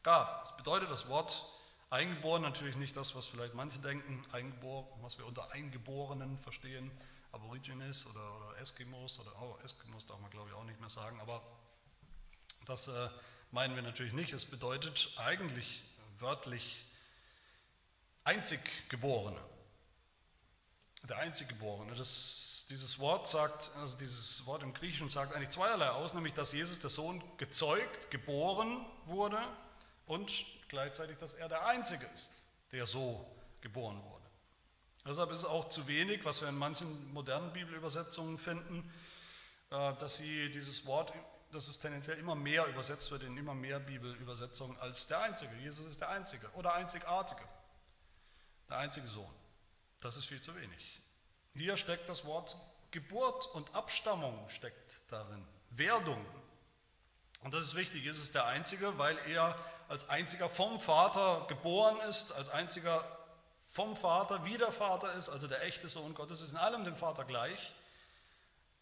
gab. 0.04 0.44
Das 0.46 0.56
bedeutet 0.56 0.92
das 0.92 1.10
Wort 1.10 1.44
eingeboren 1.90 2.42
natürlich 2.42 2.76
nicht 2.76 2.96
das, 2.96 3.16
was 3.16 3.26
vielleicht 3.26 3.54
manche 3.54 3.80
denken, 3.80 4.22
eingeboren, 4.32 4.88
was 5.02 5.18
wir 5.18 5.26
unter 5.26 5.52
Eingeborenen 5.52 6.38
verstehen, 6.38 6.92
Aborigines 7.32 8.06
oder, 8.08 8.38
oder 8.38 8.58
Eskimos 8.60 9.20
oder 9.20 9.32
oh, 9.42 9.58
Eskimos 9.64 10.06
darf 10.06 10.20
man 10.20 10.30
glaube 10.32 10.50
ich 10.50 10.56
auch 10.56 10.64
nicht 10.64 10.80
mehr 10.80 10.90
sagen, 10.90 11.20
aber 11.20 11.42
das 12.66 12.88
äh, 12.88 13.10
meinen 13.52 13.76
wir 13.76 13.82
natürlich 13.82 14.14
nicht. 14.14 14.34
Es 14.34 14.46
bedeutet 14.46 15.14
eigentlich 15.18 15.84
wörtlich 16.20 16.84
Einziggeborene. 18.24 19.40
Der 21.08 21.18
Einziggeborene. 21.20 21.96
Das, 21.96 22.57
dieses 22.70 23.00
Wort 23.00 23.28
sagt, 23.28 23.72
also 23.78 23.98
dieses 23.98 24.46
Wort 24.46 24.62
im 24.62 24.74
Griechischen 24.74 25.10
sagt 25.10 25.34
eigentlich 25.34 25.50
zweierlei 25.50 25.90
aus, 25.90 26.14
nämlich 26.14 26.34
dass 26.34 26.52
Jesus 26.52 26.80
der 26.80 26.90
Sohn 26.90 27.24
gezeugt, 27.38 28.12
geboren 28.12 28.86
wurde 29.06 29.40
und 30.06 30.46
gleichzeitig, 30.68 31.18
dass 31.18 31.34
er 31.34 31.48
der 31.48 31.66
Einzige 31.66 32.06
ist, 32.14 32.32
der 32.72 32.86
so 32.86 33.26
geboren 33.62 34.04
wurde. 34.04 34.26
Deshalb 35.06 35.32
ist 35.32 35.40
es 35.40 35.46
auch 35.46 35.70
zu 35.70 35.88
wenig, 35.88 36.26
was 36.26 36.42
wir 36.42 36.50
in 36.50 36.58
manchen 36.58 37.14
modernen 37.14 37.54
Bibelübersetzungen 37.54 38.38
finden, 38.38 38.94
äh, 39.70 39.94
dass 39.96 40.18
sie 40.18 40.52
dieses 40.52 40.86
Wort, 40.86 41.14
dass 41.54 41.70
es 41.70 41.80
tendenziell 41.80 42.18
immer 42.18 42.36
mehr 42.36 42.66
übersetzt 42.68 43.10
wird 43.12 43.24
in 43.24 43.38
immer 43.38 43.56
mehr 43.56 43.80
Bibelübersetzungen 43.80 44.78
als 44.80 45.08
der 45.08 45.22
Einzige. 45.22 45.56
Jesus 45.62 45.88
ist 45.88 46.02
der 46.02 46.10
Einzige 46.10 46.50
oder 46.56 46.74
Einzigartige, 46.74 47.44
der 48.70 48.80
einzige 48.80 49.08
Sohn. 49.08 49.34
Das 50.02 50.18
ist 50.18 50.26
viel 50.26 50.42
zu 50.42 50.54
wenig. 50.58 51.00
Hier 51.58 51.76
steckt 51.76 52.08
das 52.08 52.26
Wort 52.26 52.56
Geburt 52.92 53.48
und 53.48 53.74
Abstammung 53.76 54.48
steckt 54.48 55.02
darin, 55.10 55.46
Werdung. 55.72 56.24
Und 57.44 57.54
das 57.54 57.66
ist 57.66 57.76
wichtig. 57.76 58.04
Jesus 58.04 58.26
ist 58.26 58.36
der 58.36 58.46
Einzige, 58.46 58.98
weil 58.98 59.18
er 59.28 59.58
als 59.90 60.08
einziger 60.10 60.50
vom 60.50 60.80
Vater 60.80 61.46
geboren 61.48 62.00
ist, 62.02 62.32
als 62.32 62.50
einziger 62.50 63.04
vom 63.68 63.96
Vater 63.96 64.46
wie 64.46 64.58
der 64.58 64.72
Vater 64.72 65.14
ist, 65.14 65.30
also 65.30 65.48
der 65.48 65.64
echte 65.64 65.88
Sohn 65.90 66.14
Gottes 66.14 66.42
ist 66.42 66.52
in 66.52 66.58
allem 66.58 66.86
dem 66.86 66.96
Vater 66.96 67.26
gleich, 67.26 67.72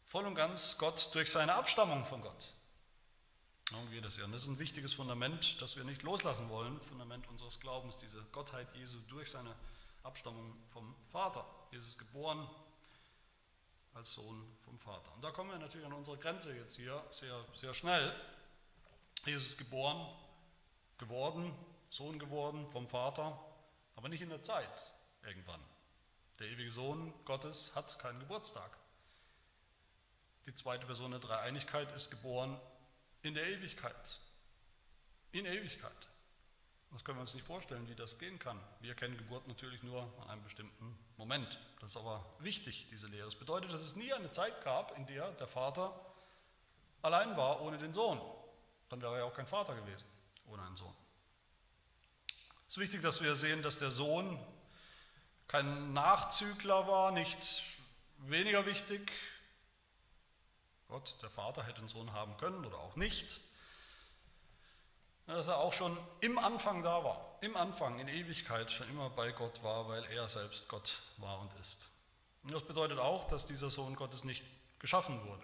voll 0.05 0.25
und 0.25 0.35
ganz 0.35 0.77
Gott 0.77 1.13
durch 1.13 1.31
seine 1.31 1.55
Abstammung 1.55 2.05
von 2.05 2.21
Gott. 2.21 2.53
Darum 3.71 3.89
geht 3.89 4.05
es 4.05 4.17
ja. 4.17 4.25
Und 4.25 4.31
das 4.31 4.43
ist 4.43 4.49
ein 4.49 4.59
wichtiges 4.59 4.93
Fundament, 4.93 5.61
das 5.61 5.75
wir 5.75 5.83
nicht 5.83 6.03
loslassen 6.03 6.49
wollen, 6.49 6.79
Fundament 6.81 7.27
unseres 7.27 7.59
Glaubens, 7.59 7.97
diese 7.97 8.23
Gottheit 8.31 8.67
Jesu 8.75 8.99
durch 9.07 9.31
seine 9.31 9.55
Abstammung 10.03 10.55
vom 10.71 10.95
Vater. 11.09 11.45
Jesus 11.71 11.97
geboren 11.97 12.47
als 13.95 14.13
Sohn 14.13 14.55
vom 14.63 14.77
Vater. 14.77 15.11
Und 15.15 15.23
da 15.23 15.31
kommen 15.31 15.49
wir 15.49 15.57
natürlich 15.57 15.87
an 15.87 15.93
unsere 15.93 16.17
Grenze 16.17 16.55
jetzt 16.55 16.75
hier 16.75 17.03
sehr, 17.11 17.43
sehr 17.59 17.73
schnell. 17.73 18.13
Jesus 19.25 19.57
geboren 19.57 20.07
geworden, 20.97 21.53
Sohn 21.89 22.19
geworden 22.19 22.69
vom 22.69 22.87
Vater, 22.87 23.39
aber 23.95 24.09
nicht 24.09 24.21
in 24.21 24.29
der 24.29 24.43
Zeit 24.43 24.91
irgendwann. 25.23 25.61
Der 26.39 26.47
ewige 26.47 26.71
Sohn 26.71 27.13
Gottes 27.25 27.75
hat 27.75 27.97
keinen 27.99 28.19
Geburtstag. 28.19 28.77
Die 30.45 30.53
zweite 30.53 30.85
Person 30.85 31.11
der 31.11 31.19
Dreieinigkeit 31.19 31.91
ist 31.93 32.11
geboren 32.11 32.59
in 33.21 33.33
der 33.33 33.47
Ewigkeit. 33.47 34.19
In 35.31 35.45
Ewigkeit. 35.45 36.07
Das 36.95 37.03
können 37.03 37.17
wir 37.17 37.21
uns 37.21 37.33
nicht 37.33 37.45
vorstellen, 37.45 37.89
wie 37.89 37.95
das 37.95 38.19
gehen 38.19 38.39
kann. 38.39 38.57
Wir 38.79 38.95
kennen 38.95 39.17
Geburt 39.17 39.45
natürlich 39.49 39.83
nur 39.83 40.03
an 40.21 40.29
einem 40.29 40.43
bestimmten 40.43 40.97
Moment. 41.17 41.59
Das 41.81 41.91
ist 41.91 41.97
aber 41.97 42.25
wichtig, 42.39 42.87
diese 42.89 43.07
Lehre. 43.07 43.25
Das 43.25 43.35
bedeutet, 43.35 43.73
dass 43.73 43.81
es 43.81 43.97
nie 43.97 44.13
eine 44.13 44.31
Zeit 44.31 44.63
gab, 44.63 44.97
in 44.97 45.05
der 45.05 45.29
der 45.31 45.45
Vater 45.45 45.93
allein 47.01 47.35
war 47.35 47.61
ohne 47.61 47.77
den 47.77 47.93
Sohn. 47.93 48.21
Dann 48.87 49.01
wäre 49.01 49.17
er 49.17 49.25
auch 49.25 49.33
kein 49.33 49.45
Vater 49.45 49.75
gewesen 49.75 50.07
ohne 50.47 50.63
einen 50.63 50.77
Sohn. 50.77 50.95
Es 52.65 52.75
ist 52.75 52.77
wichtig, 52.77 53.01
dass 53.01 53.21
wir 53.21 53.35
sehen, 53.35 53.61
dass 53.61 53.77
der 53.77 53.91
Sohn 53.91 54.39
kein 55.49 55.91
Nachzügler 55.91 56.87
war, 56.87 57.11
nicht 57.11 57.61
weniger 58.19 58.65
wichtig. 58.65 59.11
Gott, 60.87 61.21
der 61.21 61.29
Vater, 61.29 61.65
hätte 61.65 61.79
einen 61.79 61.89
Sohn 61.89 62.13
haben 62.13 62.37
können 62.37 62.63
oder 62.63 62.77
auch 62.77 62.95
nicht. 62.95 63.37
Dass 65.27 65.47
er 65.47 65.57
auch 65.57 65.73
schon 65.73 65.97
im 66.21 66.37
Anfang 66.37 66.83
da 66.83 67.03
war, 67.03 67.37
im 67.41 67.57
Anfang, 67.57 67.99
in 67.99 68.07
Ewigkeit 68.07 68.71
schon 68.71 68.87
immer 68.89 69.09
bei 69.09 69.31
Gott 69.31 69.63
war, 69.63 69.87
weil 69.87 70.03
er 70.05 70.29
selbst 70.29 70.69
Gott 70.69 71.01
war 71.17 71.39
und 71.39 71.51
ist. 71.59 71.89
Und 72.43 72.53
das 72.53 72.63
bedeutet 72.63 72.99
auch, 72.99 73.23
dass 73.25 73.47
dieser 73.47 73.71
Sohn 73.71 73.95
Gottes 73.95 74.23
nicht 74.23 74.45
geschaffen 74.77 75.23
wurde. 75.27 75.43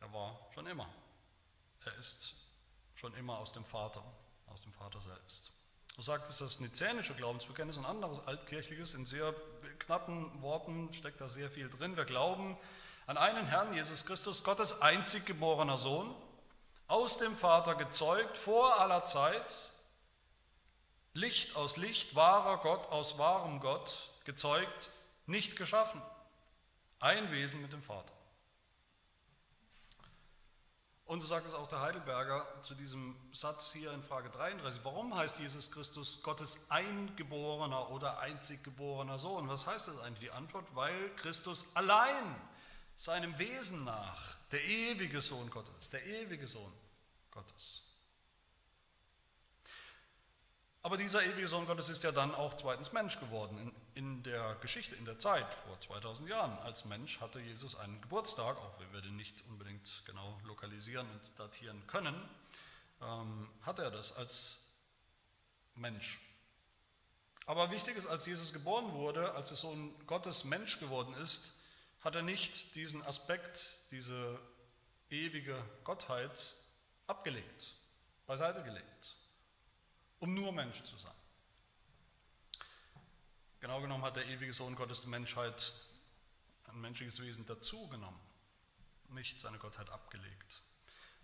Er 0.00 0.12
war 0.12 0.36
schon 0.52 0.66
immer. 0.66 0.88
Er 1.84 1.94
ist 1.94 2.34
schon 2.96 3.14
immer 3.14 3.38
aus 3.38 3.52
dem 3.52 3.64
Vater, 3.64 4.02
aus 4.48 4.62
dem 4.62 4.72
Vater 4.72 5.00
selbst. 5.00 5.52
So 5.94 6.02
sagt 6.02 6.28
es 6.28 6.38
das 6.38 6.60
nizänische 6.60 7.14
Glaubensbekenntnis 7.14 7.76
und 7.78 7.86
anderes 7.86 8.18
altkirchliches, 8.26 8.94
in 8.94 9.06
sehr 9.06 9.32
knappen 9.78 10.42
Worten 10.42 10.92
steckt 10.92 11.20
da 11.20 11.28
sehr 11.28 11.50
viel 11.50 11.70
drin. 11.70 11.96
Wir 11.96 12.04
glauben 12.04 12.56
an 13.06 13.16
einen 13.16 13.46
Herrn, 13.46 13.72
Jesus 13.72 14.04
Christus, 14.04 14.42
Gottes 14.42 14.82
einzig 14.82 15.24
geborener 15.24 15.78
Sohn, 15.78 16.14
aus 16.88 17.18
dem 17.18 17.34
Vater 17.34 17.74
gezeugt, 17.74 18.36
vor 18.38 18.80
aller 18.80 19.04
Zeit, 19.04 19.70
Licht 21.12 21.56
aus 21.56 21.76
Licht, 21.76 22.14
wahrer 22.14 22.58
Gott 22.58 22.88
aus 22.88 23.18
wahrem 23.18 23.60
Gott, 23.60 24.10
gezeugt, 24.24 24.90
nicht 25.26 25.56
geschaffen, 25.56 26.02
ein 27.00 27.30
Wesen 27.30 27.62
mit 27.62 27.72
dem 27.72 27.82
Vater. 27.82 28.12
Und 31.06 31.20
so 31.20 31.28
sagt 31.28 31.46
es 31.46 31.54
auch 31.54 31.68
der 31.68 31.80
Heidelberger 31.82 32.44
zu 32.62 32.74
diesem 32.74 33.14
Satz 33.32 33.72
hier 33.72 33.92
in 33.92 34.02
Frage 34.02 34.28
33. 34.28 34.80
Warum 34.82 35.16
heißt 35.16 35.38
Jesus 35.38 35.70
Christus 35.70 36.20
Gottes 36.24 36.68
eingeborener 36.68 37.90
oder 37.90 38.18
einzig 38.18 38.64
geborener 38.64 39.16
Sohn? 39.16 39.48
Was 39.48 39.68
heißt 39.68 39.86
das 39.86 40.00
eigentlich? 40.00 40.30
Die 40.30 40.30
Antwort, 40.32 40.74
weil 40.74 41.14
Christus 41.14 41.76
allein 41.76 42.34
seinem 42.96 43.38
Wesen 43.38 43.84
nach 43.84 44.36
der 44.50 44.64
ewige 44.64 45.20
Sohn 45.20 45.50
Gottes, 45.50 45.90
der 45.90 46.04
ewige 46.06 46.46
Sohn 46.46 46.72
Gottes. 47.30 47.82
Aber 50.82 50.96
dieser 50.96 51.24
ewige 51.24 51.48
Sohn 51.48 51.66
Gottes 51.66 51.88
ist 51.88 52.04
ja 52.04 52.12
dann 52.12 52.32
auch 52.32 52.54
zweitens 52.54 52.92
Mensch 52.92 53.18
geworden. 53.18 53.58
In, 53.58 53.74
in, 53.94 54.22
der 54.22 54.54
Geschichte, 54.60 54.94
in 54.94 55.04
der 55.04 55.18
Zeit 55.18 55.52
vor 55.52 55.80
2000 55.80 56.28
Jahren. 56.28 56.56
Als 56.60 56.84
Mensch 56.84 57.20
hatte 57.20 57.40
Jesus 57.40 57.74
einen 57.74 58.00
Geburtstag, 58.00 58.56
auch 58.56 58.78
wenn 58.78 58.92
wir 58.92 59.00
den 59.00 59.16
nicht 59.16 59.42
unbedingt 59.48 60.04
genau 60.06 60.40
lokalisieren 60.44 61.10
und 61.10 61.38
datieren 61.40 61.84
können, 61.88 62.14
ähm, 63.02 63.48
hat 63.62 63.80
er 63.80 63.90
das 63.90 64.16
als 64.16 64.68
Mensch. 65.74 66.20
Aber 67.46 67.72
wichtig 67.72 67.96
ist, 67.96 68.06
als 68.06 68.24
Jesus 68.24 68.52
geboren 68.52 68.92
wurde, 68.92 69.34
als 69.34 69.48
der 69.48 69.56
Sohn 69.56 69.92
Gottes 70.06 70.44
Mensch 70.44 70.78
geworden 70.78 71.14
ist, 71.14 71.58
hat 72.00 72.14
er 72.14 72.22
nicht 72.22 72.74
diesen 72.74 73.02
Aspekt, 73.02 73.90
diese 73.90 74.38
ewige 75.10 75.62
Gottheit 75.84 76.54
abgelegt, 77.06 77.74
beiseite 78.26 78.62
gelegt 78.62 79.16
um 80.20 80.34
nur 80.34 80.52
Mensch 80.52 80.82
zu 80.82 80.96
sein. 80.96 81.12
Genau 83.60 83.80
genommen 83.80 84.04
hat 84.04 84.16
der 84.16 84.26
ewige 84.26 84.52
Sohn 84.52 84.74
Gottes 84.74 85.02
die 85.02 85.08
Menschheit, 85.08 85.72
ein 86.68 86.80
menschliches 86.80 87.20
Wesen 87.20 87.46
dazugenommen, 87.46 88.20
nicht 89.08 89.40
seine 89.40 89.58
Gottheit 89.58 89.90
abgelegt. 89.90 90.62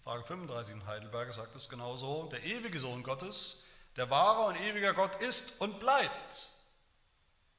Frage 0.02 0.24
35 0.24 0.74
in 0.74 0.86
Heidelberger 0.86 1.32
sagt 1.32 1.54
es 1.54 1.68
genau 1.68 1.96
so, 1.96 2.26
der 2.26 2.42
ewige 2.42 2.78
Sohn 2.78 3.02
Gottes, 3.02 3.64
der 3.96 4.10
wahre 4.10 4.46
und 4.46 4.56
ewiger 4.56 4.94
Gott 4.94 5.16
ist 5.16 5.60
und 5.60 5.78
bleibt, 5.78 6.50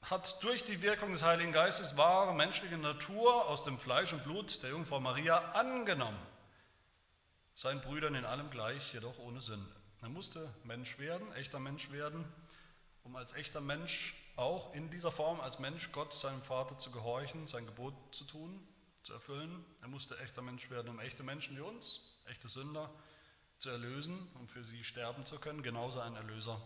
hat 0.10 0.44
durch 0.44 0.64
die 0.64 0.82
Wirkung 0.82 1.12
des 1.14 1.24
Heiligen 1.24 1.52
Geistes 1.52 1.96
wahre 1.96 2.34
menschliche 2.34 2.78
Natur 2.78 3.48
aus 3.48 3.64
dem 3.64 3.80
Fleisch 3.80 4.12
und 4.12 4.24
Blut 4.24 4.62
der 4.62 4.72
Jungfrau 4.72 5.00
Maria 5.00 5.38
angenommen, 5.54 6.20
seinen 7.56 7.80
Brüdern 7.80 8.16
in 8.16 8.26
allem 8.26 8.50
gleich, 8.50 8.94
jedoch 8.94 9.18
ohne 9.20 9.42
Sünde. 9.42 9.74
Er 10.02 10.10
musste 10.10 10.54
Mensch 10.66 11.00
werden, 11.00 11.32
echter 11.34 11.60
Mensch 11.60 11.92
werden, 11.92 12.26
um 13.04 13.16
als 13.16 13.34
echter 13.34 13.62
Mensch 13.62 14.14
auch 14.36 14.74
in 14.74 14.90
dieser 14.90 15.12
Form 15.12 15.40
als 15.40 15.60
Mensch 15.60 15.92
Gott, 15.94 16.12
seinem 16.12 16.42
Vater 16.42 16.78
zu 16.78 16.92
gehorchen, 16.92 17.48
sein 17.48 17.66
Gebot 17.66 17.94
zu 18.12 18.26
tun, 18.26 18.68
zu 19.04 19.14
erfüllen. 19.14 19.64
Er 19.82 19.88
musste 19.88 20.18
echter 20.20 20.42
Mensch 20.42 20.70
werden, 20.70 20.90
um 20.90 21.00
echte 21.00 21.24
Menschen 21.24 21.56
wie 21.56 21.62
uns, 21.62 22.02
echte 22.26 22.50
Sünder, 22.50 22.90
zu 23.58 23.70
erlösen, 23.70 24.30
um 24.36 24.50
für 24.50 24.66
sie 24.66 24.84
sterben 24.84 25.26
zu 25.26 25.40
können. 25.40 25.64
Genauso 25.64 26.02
ein 26.02 26.16
Erlöser 26.16 26.60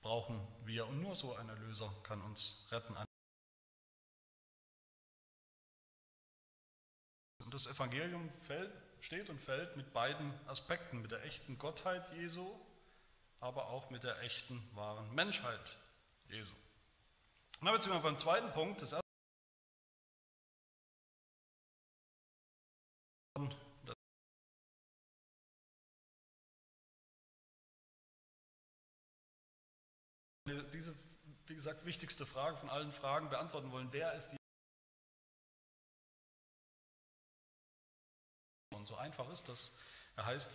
brauchen 0.00 0.46
wir 0.64 0.86
und 0.86 1.00
nur 1.00 1.14
so 1.14 1.34
ein 1.34 1.48
Erlöser 1.48 1.92
kann 2.02 2.20
uns 2.22 2.68
retten. 2.70 2.96
Und 7.44 7.54
das 7.54 7.66
Evangelium 7.66 8.30
fällt, 8.40 8.70
steht 9.00 9.30
und 9.30 9.40
fällt 9.40 9.76
mit 9.76 9.92
beiden 9.92 10.32
Aspekten, 10.46 11.00
mit 11.00 11.10
der 11.10 11.24
echten 11.24 11.56
Gottheit 11.58 12.12
Jesu, 12.14 12.46
aber 13.40 13.68
auch 13.68 13.90
mit 13.90 14.02
der 14.02 14.20
echten, 14.20 14.62
wahren 14.74 15.14
Menschheit 15.14 15.78
Jesu. 16.28 16.54
Und 17.60 17.66
damit 17.66 17.82
sind 17.82 17.92
wir 17.92 18.00
beim 18.00 18.18
zweiten 18.18 18.52
Punkt. 18.52 18.82
Das 18.82 18.94
diese, 30.78 30.94
wie 31.46 31.56
gesagt, 31.56 31.84
wichtigste 31.84 32.24
Frage 32.24 32.56
von 32.56 32.70
allen 32.70 32.92
Fragen 32.92 33.28
beantworten 33.28 33.72
wollen. 33.72 33.88
Wer 33.92 34.14
ist 34.14 34.30
die 34.30 34.36
Und 38.72 38.86
so 38.86 38.94
einfach 38.94 39.28
ist 39.30 39.48
das. 39.48 39.76
Er 40.14 40.26
heißt 40.26 40.54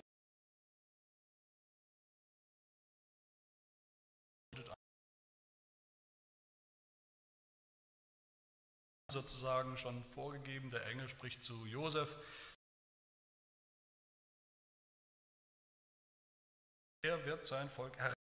sozusagen 9.11 9.75
schon 9.77 10.03
vorgegeben. 10.05 10.71
Der 10.71 10.85
Engel 10.85 11.09
spricht 11.09 11.43
zu 11.43 11.65
Josef. 11.65 12.17
Er 17.01 17.25
wird 17.25 17.45
sein 17.45 17.69
Volk 17.69 17.97
erretten. 17.97 18.22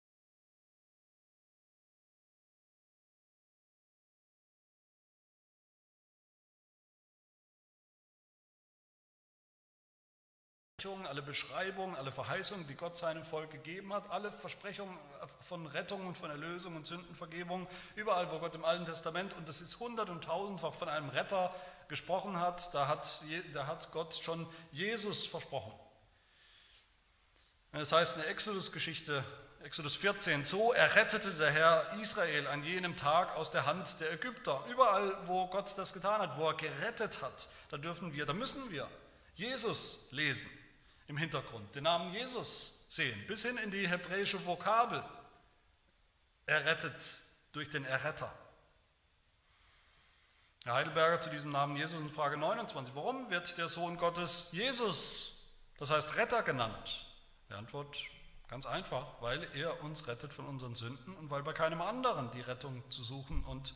Alle 10.87 11.21
Beschreibungen, 11.21 11.95
alle 11.95 12.11
Verheißungen, 12.11 12.67
die 12.67 12.75
Gott 12.75 12.97
seinem 12.97 13.23
Volk 13.23 13.51
gegeben 13.51 13.93
hat, 13.93 14.11
alle 14.11 14.33
Versprechungen 14.33 14.97
von 15.41 15.67
Rettung 15.67 16.07
und 16.07 16.17
von 16.17 16.31
Erlösung 16.31 16.75
und 16.75 16.87
Sündenvergebung, 16.87 17.69
überall, 17.97 18.31
wo 18.33 18.39
Gott 18.39 18.55
im 18.55 18.65
Alten 18.65 18.87
Testament, 18.87 19.35
und 19.35 19.49
das 19.49 19.61
ist 19.61 19.79
hundert- 19.79 20.09
und 20.09 20.25
tausendfach 20.25 20.73
von 20.73 20.89
einem 20.89 21.11
Retter 21.11 21.55
gesprochen 21.89 22.41
hat, 22.41 22.75
da 22.75 22.89
hat, 22.89 23.23
da 23.53 23.67
hat 23.67 23.93
Gott 23.93 24.15
schon 24.15 24.49
Jesus 24.73 25.27
versprochen. 25.27 25.73
Das 27.73 27.93
heißt 27.93 28.17
in 28.17 28.23
der 28.23 28.31
Exodus-Geschichte, 28.31 29.23
Exodus 29.63 29.97
14, 29.97 30.45
so 30.45 30.73
errettete 30.73 31.31
der 31.33 31.51
Herr 31.51 31.93
Israel 32.01 32.47
an 32.47 32.65
jenem 32.65 32.97
Tag 32.97 33.37
aus 33.37 33.51
der 33.51 33.67
Hand 33.67 34.01
der 34.01 34.13
Ägypter. 34.13 34.65
Überall, 34.71 35.15
wo 35.27 35.47
Gott 35.49 35.77
das 35.77 35.93
getan 35.93 36.23
hat, 36.23 36.39
wo 36.39 36.49
er 36.49 36.55
gerettet 36.55 37.21
hat, 37.21 37.49
da 37.71 37.77
dürfen 37.77 38.15
wir, 38.15 38.25
da 38.25 38.33
müssen 38.33 38.71
wir 38.71 38.89
Jesus 39.35 40.09
lesen 40.11 40.49
im 41.11 41.17
Hintergrund, 41.17 41.75
den 41.75 41.83
Namen 41.83 42.15
Jesus 42.15 42.87
sehen, 42.89 43.21
bis 43.27 43.43
hin 43.43 43.59
in 43.59 43.73
die 43.73 43.89
hebräische 43.89 44.47
Vokabel. 44.47 45.03
Errettet 46.47 47.21
durch 47.51 47.69
den 47.69 47.85
Erretter. 47.85 48.33
Herr 50.65 50.75
Heidelberger 50.75 51.21
zu 51.21 51.31
diesem 51.31 51.51
Namen 51.51 51.75
Jesus 51.75 52.01
in 52.01 52.11
Frage 52.11 52.37
29. 52.37 52.95
Warum 52.95 53.29
wird 53.29 53.59
der 53.59 53.67
Sohn 53.67 53.97
Gottes 53.97 54.53
Jesus, 54.53 55.49
das 55.79 55.91
heißt 55.91 56.17
Retter 56.17 56.45
genannt? 56.45 57.07
Die 57.49 57.55
Antwort 57.55 58.05
ganz 58.47 58.65
einfach, 58.65 59.21
weil 59.21 59.43
er 59.57 59.83
uns 59.83 60.07
rettet 60.07 60.33
von 60.33 60.47
unseren 60.47 60.77
Sünden 60.77 61.17
und 61.17 61.29
weil 61.29 61.43
bei 61.43 61.53
keinem 61.53 61.83
anderen 61.83 62.31
die 62.31 62.41
Rettung 62.41 62.89
zu 62.89 63.03
suchen 63.03 63.45
und 63.45 63.75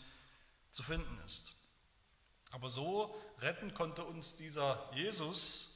zu 0.71 0.85
finden 0.85 1.21
ist. 1.27 1.57
Aber 2.53 2.69
so 2.69 3.13
retten 3.41 3.75
konnte 3.75 4.05
uns 4.05 4.37
dieser 4.37 4.89
Jesus 4.95 5.74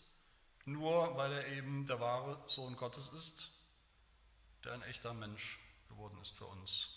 nur 0.73 1.17
weil 1.17 1.33
er 1.33 1.47
eben 1.49 1.87
der 1.87 2.01
wahre 2.01 2.43
Sohn 2.47 2.77
Gottes 2.77 3.09
ist, 3.09 3.51
der 4.65 4.73
ein 4.73 4.83
echter 4.83 5.15
Mensch 5.15 5.59
geworden 5.89 6.19
ist 6.21 6.37
für 6.37 6.47
uns. 6.47 6.91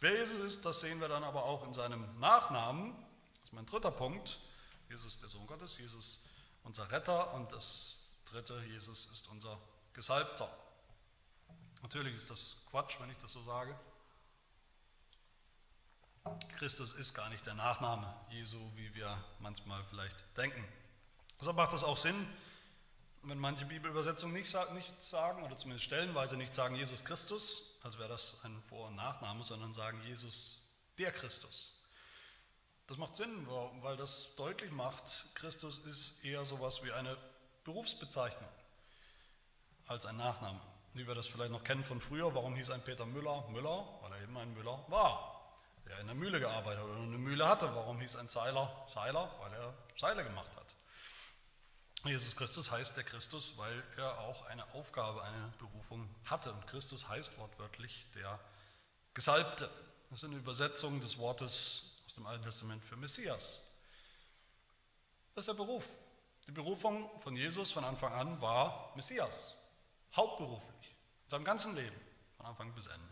Wer 0.00 0.12
Jesus 0.12 0.40
ist, 0.40 0.66
das 0.66 0.80
sehen 0.80 1.00
wir 1.00 1.08
dann 1.08 1.24
aber 1.24 1.44
auch 1.44 1.64
in 1.64 1.72
seinem 1.72 2.18
Nachnamen. 2.18 2.94
Das 3.36 3.44
ist 3.44 3.52
mein 3.52 3.66
dritter 3.66 3.90
Punkt. 3.90 4.38
Jesus 4.88 5.18
der 5.18 5.28
Sohn 5.28 5.46
Gottes, 5.46 5.78
Jesus 5.78 6.28
unser 6.62 6.90
Retter 6.90 7.32
und 7.34 7.52
das 7.52 8.16
dritte, 8.24 8.60
Jesus 8.64 9.06
ist 9.06 9.28
unser 9.28 9.58
Gesalbter. 9.92 10.48
Natürlich 11.82 12.14
ist 12.14 12.30
das 12.30 12.64
Quatsch, 12.70 12.98
wenn 13.00 13.10
ich 13.10 13.18
das 13.18 13.32
so 13.32 13.42
sage. 13.42 13.78
Christus 16.58 16.94
ist 16.94 17.12
gar 17.14 17.28
nicht 17.28 17.46
der 17.46 17.54
Nachname 17.54 18.14
Jesu, 18.30 18.58
wie 18.76 18.94
wir 18.94 19.22
manchmal 19.40 19.84
vielleicht 19.84 20.16
denken. 20.36 20.64
Deshalb 21.44 21.58
macht 21.58 21.74
es 21.74 21.84
auch 21.84 21.98
Sinn, 21.98 22.14
wenn 23.24 23.36
manche 23.36 23.66
Bibelübersetzungen 23.66 24.34
nicht, 24.34 24.48
sagen, 24.48 25.42
oder 25.42 25.54
zumindest 25.58 25.84
stellenweise 25.84 26.38
nicht 26.38 26.54
sagen 26.54 26.74
Jesus 26.74 27.04
Christus, 27.04 27.78
als 27.82 27.98
wäre 27.98 28.08
das 28.08 28.42
ein 28.44 28.62
Vor- 28.62 28.88
und 28.88 28.96
Nachname, 28.96 29.44
sondern 29.44 29.74
sagen 29.74 30.00
Jesus 30.06 30.66
der 30.96 31.12
Christus. 31.12 31.84
Das 32.86 32.96
macht 32.96 33.16
Sinn, 33.16 33.46
weil 33.82 33.98
das 33.98 34.34
deutlich 34.36 34.70
macht, 34.70 35.34
Christus 35.34 35.80
ist 35.80 36.24
eher 36.24 36.46
sowas 36.46 36.82
wie 36.82 36.92
eine 36.92 37.14
Berufsbezeichnung 37.64 38.48
als 39.86 40.06
ein 40.06 40.16
Nachname. 40.16 40.62
Wie 40.94 41.06
wir 41.06 41.14
das 41.14 41.26
vielleicht 41.26 41.52
noch 41.52 41.62
kennen 41.62 41.84
von 41.84 42.00
früher, 42.00 42.34
warum 42.34 42.54
hieß 42.54 42.70
ein 42.70 42.80
Peter 42.80 43.04
Müller 43.04 43.46
Müller? 43.50 43.86
Weil 44.00 44.12
er 44.12 44.22
eben 44.22 44.38
ein 44.38 44.54
Müller 44.54 44.82
war, 44.88 45.52
der 45.84 46.00
in 46.00 46.06
der 46.06 46.16
Mühle 46.16 46.40
gearbeitet 46.40 46.82
oder 46.82 46.94
eine 46.94 47.18
Mühle 47.18 47.46
hatte. 47.46 47.66
Warum 47.74 48.00
hieß 48.00 48.16
ein 48.16 48.30
Seiler 48.30 48.86
Seiler? 48.88 49.30
Weil 49.40 49.52
er 49.52 49.74
Seile 49.98 50.24
gemacht 50.24 50.50
hat. 50.56 50.74
Jesus 52.10 52.36
Christus 52.36 52.70
heißt 52.70 52.96
der 52.96 53.04
Christus, 53.04 53.56
weil 53.56 53.82
er 53.96 54.18
auch 54.20 54.44
eine 54.46 54.64
Aufgabe, 54.74 55.22
eine 55.22 55.52
Berufung 55.58 56.08
hatte. 56.24 56.52
Und 56.52 56.66
Christus 56.66 57.08
heißt 57.08 57.38
wortwörtlich 57.38 58.06
der 58.14 58.38
Gesalbte. 59.14 59.70
Das 60.10 60.22
ist 60.22 60.24
eine 60.28 60.36
Übersetzung 60.36 61.00
des 61.00 61.18
Wortes 61.18 62.02
aus 62.06 62.14
dem 62.14 62.26
Alten 62.26 62.44
Testament 62.44 62.84
für 62.84 62.96
Messias. 62.96 63.60
Das 65.34 65.42
ist 65.42 65.48
der 65.48 65.54
Beruf. 65.54 65.88
Die 66.46 66.52
Berufung 66.52 67.08
von 67.20 67.36
Jesus 67.36 67.72
von 67.72 67.84
Anfang 67.84 68.12
an 68.12 68.40
war 68.40 68.92
Messias. 68.96 69.54
Hauptberuflich. 70.14 70.94
In 71.24 71.30
seinem 71.30 71.44
ganzen 71.44 71.74
Leben. 71.74 71.96
Von 72.36 72.46
Anfang 72.46 72.72
bis 72.74 72.86
Ende. 72.86 73.08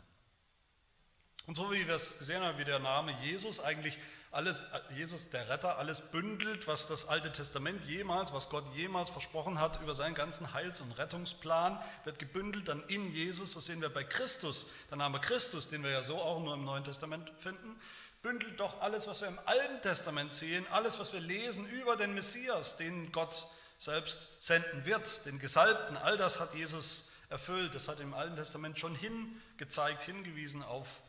Und 1.46 1.56
so 1.56 1.72
wie 1.72 1.86
wir 1.86 1.94
es 1.94 2.18
gesehen 2.18 2.42
haben, 2.42 2.58
wie 2.58 2.64
der 2.64 2.78
Name 2.78 3.12
Jesus 3.22 3.58
eigentlich 3.58 3.98
alles, 4.32 4.62
Jesus 4.96 5.28
der 5.28 5.48
Retter, 5.50 5.78
alles 5.78 6.00
bündelt, 6.00 6.66
was 6.66 6.88
das 6.88 7.06
Alte 7.06 7.30
Testament 7.30 7.84
jemals, 7.84 8.32
was 8.32 8.48
Gott 8.48 8.64
jemals 8.74 9.10
versprochen 9.10 9.60
hat 9.60 9.80
über 9.82 9.94
seinen 9.94 10.14
ganzen 10.14 10.54
Heils- 10.54 10.80
und 10.80 10.92
Rettungsplan, 10.92 11.78
wird 12.04 12.18
gebündelt 12.18 12.66
dann 12.68 12.82
in 12.88 13.12
Jesus. 13.12 13.52
Das 13.54 13.66
sehen 13.66 13.82
wir 13.82 13.90
bei 13.90 14.04
Christus. 14.04 14.70
Der 14.90 14.96
Name 14.96 15.20
Christus, 15.20 15.68
den 15.68 15.82
wir 15.82 15.90
ja 15.90 16.02
so 16.02 16.16
auch 16.16 16.40
nur 16.40 16.54
im 16.54 16.64
Neuen 16.64 16.82
Testament 16.82 17.30
finden, 17.38 17.78
bündelt 18.22 18.58
doch 18.58 18.80
alles, 18.80 19.06
was 19.06 19.20
wir 19.20 19.28
im 19.28 19.38
Alten 19.44 19.82
Testament 19.82 20.32
sehen, 20.32 20.66
alles, 20.70 20.98
was 20.98 21.12
wir 21.12 21.20
lesen 21.20 21.68
über 21.68 21.96
den 21.96 22.14
Messias, 22.14 22.78
den 22.78 23.12
Gott 23.12 23.46
selbst 23.76 24.42
senden 24.42 24.86
wird, 24.86 25.26
den 25.26 25.40
Gesalbten. 25.40 25.98
All 25.98 26.16
das 26.16 26.40
hat 26.40 26.54
Jesus 26.54 27.12
erfüllt. 27.28 27.74
Das 27.74 27.88
hat 27.88 28.00
im 28.00 28.14
Alten 28.14 28.36
Testament 28.36 28.78
schon 28.78 28.94
hingezeigt, 28.94 30.02
hingewiesen 30.02 30.62
auf 30.62 31.02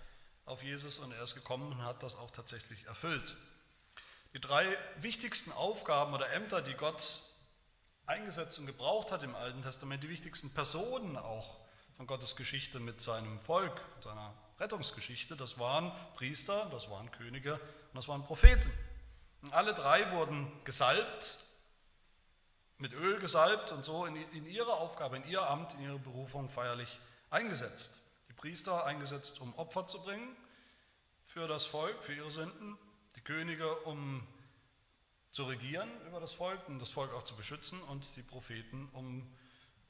auf 0.45 0.63
Jesus 0.63 0.99
und 0.99 1.11
er 1.13 1.23
ist 1.23 1.35
gekommen 1.35 1.71
und 1.71 1.83
hat 1.83 2.03
das 2.03 2.15
auch 2.15 2.31
tatsächlich 2.31 2.85
erfüllt. 2.85 3.35
Die 4.33 4.41
drei 4.41 4.65
wichtigsten 4.97 5.51
Aufgaben 5.51 6.13
oder 6.13 6.31
Ämter, 6.31 6.61
die 6.61 6.73
Gott 6.73 7.21
eingesetzt 8.05 8.59
und 8.59 8.65
gebraucht 8.65 9.11
hat 9.11 9.23
im 9.23 9.35
Alten 9.35 9.61
Testament, 9.61 10.03
die 10.03 10.09
wichtigsten 10.09 10.53
Personen 10.53 11.17
auch 11.17 11.57
von 11.95 12.07
Gottes 12.07 12.35
Geschichte 12.35 12.79
mit 12.79 12.99
seinem 12.99 13.39
Volk, 13.39 13.81
seiner 14.01 14.33
Rettungsgeschichte, 14.59 15.35
das 15.35 15.59
waren 15.59 15.91
Priester, 16.15 16.67
das 16.71 16.89
waren 16.89 17.11
Könige 17.11 17.53
und 17.53 17.95
das 17.95 18.07
waren 18.07 18.23
Propheten. 18.23 18.71
Und 19.41 19.53
alle 19.53 19.73
drei 19.73 20.11
wurden 20.11 20.51
gesalbt, 20.63 21.37
mit 22.77 22.93
Öl 22.93 23.19
gesalbt 23.19 23.71
und 23.71 23.83
so 23.83 24.05
in, 24.05 24.15
in 24.31 24.45
ihre 24.45 24.73
Aufgabe, 24.73 25.17
in 25.17 25.27
ihr 25.27 25.47
Amt, 25.47 25.73
in 25.75 25.83
ihre 25.83 25.99
Berufung 25.99 26.49
feierlich 26.49 26.99
eingesetzt. 27.29 28.02
Priester 28.43 28.85
eingesetzt, 28.85 29.39
um 29.39 29.55
Opfer 29.55 29.87
zu 29.87 30.03
bringen 30.03 30.35
für 31.23 31.47
das 31.47 31.63
Volk, 31.63 32.03
für 32.03 32.13
ihre 32.13 32.29
Sünden, 32.29 32.77
die 33.15 33.21
Könige, 33.21 33.73
um 33.83 34.27
zu 35.31 35.45
regieren 35.45 35.89
über 36.07 36.19
das 36.19 36.33
Volk 36.33 36.67
und 36.67 36.79
das 36.79 36.91
Volk 36.91 37.13
auch 37.13 37.23
zu 37.23 37.37
beschützen 37.37 37.81
und 37.83 38.17
die 38.17 38.21
Propheten, 38.21 38.89
um 38.91 39.33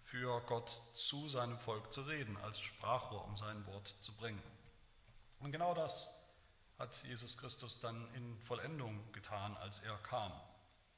für 0.01 0.39
Gott 0.41 0.69
zu 0.69 1.27
seinem 1.29 1.57
Volk 1.57 1.91
zu 1.91 2.03
reden, 2.03 2.37
als 2.43 2.59
Sprachrohr, 2.59 3.25
um 3.25 3.37
sein 3.37 3.65
Wort 3.65 3.87
zu 3.87 4.15
bringen. 4.17 4.43
Und 5.39 5.51
genau 5.51 5.73
das 5.73 6.13
hat 6.77 6.95
Jesus 7.05 7.39
Christus 7.39 7.79
dann 7.79 8.07
in 8.13 8.39
Vollendung 8.39 9.11
getan, 9.13 9.57
als 9.57 9.79
er 9.79 9.97
kam. 9.97 10.31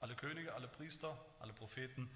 Alle 0.01 0.17
Könige, 0.17 0.53
alle 0.55 0.67
Priester, 0.67 1.17
alle 1.39 1.53
Propheten 1.53 2.11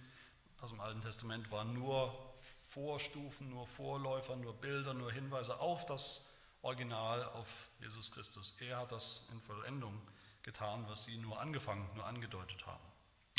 aus 0.59 0.71
dem 0.71 0.81
Alten 0.81 0.99
Testament 0.99 1.49
waren 1.49 1.73
nur 1.73 2.35
Vorstufen, 2.79 3.49
nur 3.49 3.67
Vorläufer, 3.67 4.37
nur 4.37 4.53
Bilder, 4.53 4.93
nur 4.93 5.11
Hinweise 5.11 5.59
auf 5.59 5.85
das 5.85 6.33
Original, 6.61 7.25
auf 7.33 7.67
Jesus 7.81 8.09
Christus. 8.09 8.55
Er 8.61 8.77
hat 8.77 8.93
das 8.93 9.27
in 9.33 9.41
Vollendung 9.41 10.01
getan, 10.43 10.85
was 10.87 11.03
sie 11.03 11.17
nur 11.17 11.41
angefangen, 11.41 11.89
nur 11.95 12.05
angedeutet 12.05 12.65
haben. 12.65 12.83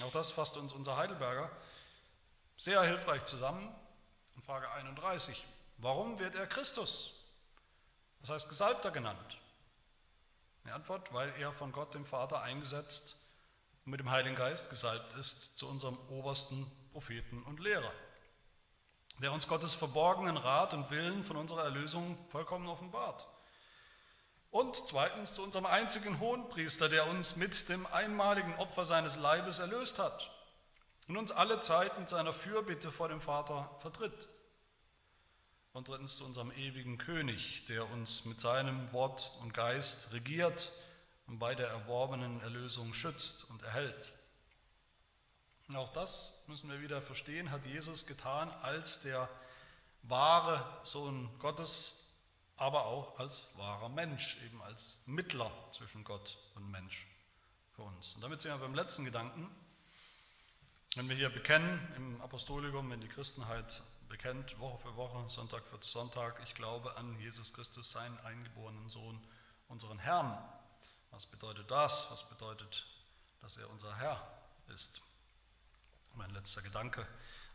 Auch 0.02 0.12
das 0.12 0.30
fasst 0.30 0.58
uns 0.58 0.74
unser 0.74 0.98
Heidelberger 0.98 1.50
sehr 2.58 2.82
hilfreich 2.82 3.24
zusammen 3.24 3.74
in 4.36 4.42
Frage 4.42 4.70
31. 4.72 5.46
Warum 5.78 6.18
wird 6.18 6.34
er 6.34 6.46
Christus? 6.46 7.24
Das 8.20 8.28
heißt 8.28 8.48
Gesalbter 8.50 8.90
genannt. 8.90 9.38
Die 10.66 10.70
Antwort, 10.70 11.14
weil 11.14 11.32
er 11.38 11.50
von 11.50 11.72
Gott, 11.72 11.94
dem 11.94 12.04
Vater, 12.04 12.42
eingesetzt 12.42 13.16
und 13.86 13.92
mit 13.92 14.00
dem 14.00 14.10
Heiligen 14.10 14.36
Geist 14.36 14.68
gesalbt 14.68 15.14
ist 15.14 15.56
zu 15.56 15.66
unserem 15.66 15.96
obersten 16.10 16.70
Propheten 16.92 17.42
und 17.44 17.58
Lehrer, 17.58 17.90
der 19.20 19.32
uns 19.32 19.48
Gottes 19.48 19.74
verborgenen 19.74 20.36
Rat 20.36 20.72
und 20.72 20.90
Willen 20.90 21.22
von 21.24 21.36
unserer 21.36 21.64
Erlösung 21.64 22.18
vollkommen 22.28 22.68
offenbart. 22.68 23.26
Und 24.50 24.74
zweitens 24.74 25.34
zu 25.34 25.42
unserem 25.42 25.66
einzigen 25.66 26.18
Hohenpriester, 26.18 26.88
der 26.88 27.08
uns 27.08 27.36
mit 27.36 27.68
dem 27.68 27.86
einmaligen 27.86 28.54
Opfer 28.56 28.84
seines 28.84 29.16
Leibes 29.16 29.58
erlöst 29.58 29.98
hat 29.98 30.30
und 31.06 31.16
uns 31.16 31.30
alle 31.32 31.60
Zeit 31.60 31.98
mit 31.98 32.08
seiner 32.08 32.32
Fürbitte 32.32 32.90
vor 32.90 33.08
dem 33.08 33.20
Vater 33.20 33.70
vertritt. 33.78 34.28
Und 35.72 35.86
drittens 35.86 36.16
zu 36.16 36.24
unserem 36.24 36.50
ewigen 36.50 36.98
König, 36.98 37.64
der 37.66 37.88
uns 37.90 38.24
mit 38.24 38.40
seinem 38.40 38.92
Wort 38.92 39.30
und 39.40 39.54
Geist 39.54 40.12
regiert 40.12 40.72
und 41.28 41.38
bei 41.38 41.54
der 41.54 41.68
erworbenen 41.68 42.40
Erlösung 42.40 42.92
schützt 42.92 43.50
und 43.50 43.62
erhält. 43.62 44.12
Und 45.70 45.76
auch 45.76 45.92
das 45.92 46.32
müssen 46.48 46.68
wir 46.68 46.80
wieder 46.80 47.00
verstehen, 47.00 47.52
hat 47.52 47.64
Jesus 47.64 48.04
getan 48.04 48.50
als 48.60 49.02
der 49.02 49.28
wahre 50.02 50.66
Sohn 50.82 51.30
Gottes, 51.38 52.10
aber 52.56 52.86
auch 52.86 53.16
als 53.20 53.44
wahrer 53.56 53.88
Mensch, 53.88 54.36
eben 54.44 54.60
als 54.62 54.96
Mittler 55.06 55.52
zwischen 55.70 56.02
Gott 56.02 56.38
und 56.56 56.68
Mensch 56.72 57.06
für 57.76 57.82
uns. 57.82 58.16
Und 58.16 58.22
damit 58.22 58.40
sind 58.40 58.50
wir 58.50 58.58
beim 58.58 58.74
letzten 58.74 59.04
Gedanken. 59.04 59.48
Wenn 60.96 61.08
wir 61.08 61.14
hier 61.14 61.30
bekennen 61.30 61.80
im 61.94 62.20
Apostolikum, 62.20 62.90
wenn 62.90 63.00
die 63.00 63.06
Christenheit 63.06 63.84
bekennt, 64.08 64.58
Woche 64.58 64.78
für 64.78 64.96
Woche, 64.96 65.24
Sonntag 65.30 65.64
für 65.68 65.78
Sonntag, 65.82 66.40
ich 66.42 66.54
glaube 66.54 66.96
an 66.96 67.16
Jesus 67.20 67.52
Christus, 67.52 67.92
seinen 67.92 68.18
eingeborenen 68.24 68.88
Sohn, 68.88 69.24
unseren 69.68 70.00
Herrn. 70.00 70.36
Was 71.12 71.26
bedeutet 71.26 71.70
das? 71.70 72.10
Was 72.10 72.28
bedeutet, 72.28 72.88
dass 73.40 73.56
er 73.56 73.70
unser 73.70 73.96
Herr 73.98 74.20
ist? 74.66 75.00
Mein 76.14 76.30
letzter 76.30 76.62
Gedanke. 76.62 77.06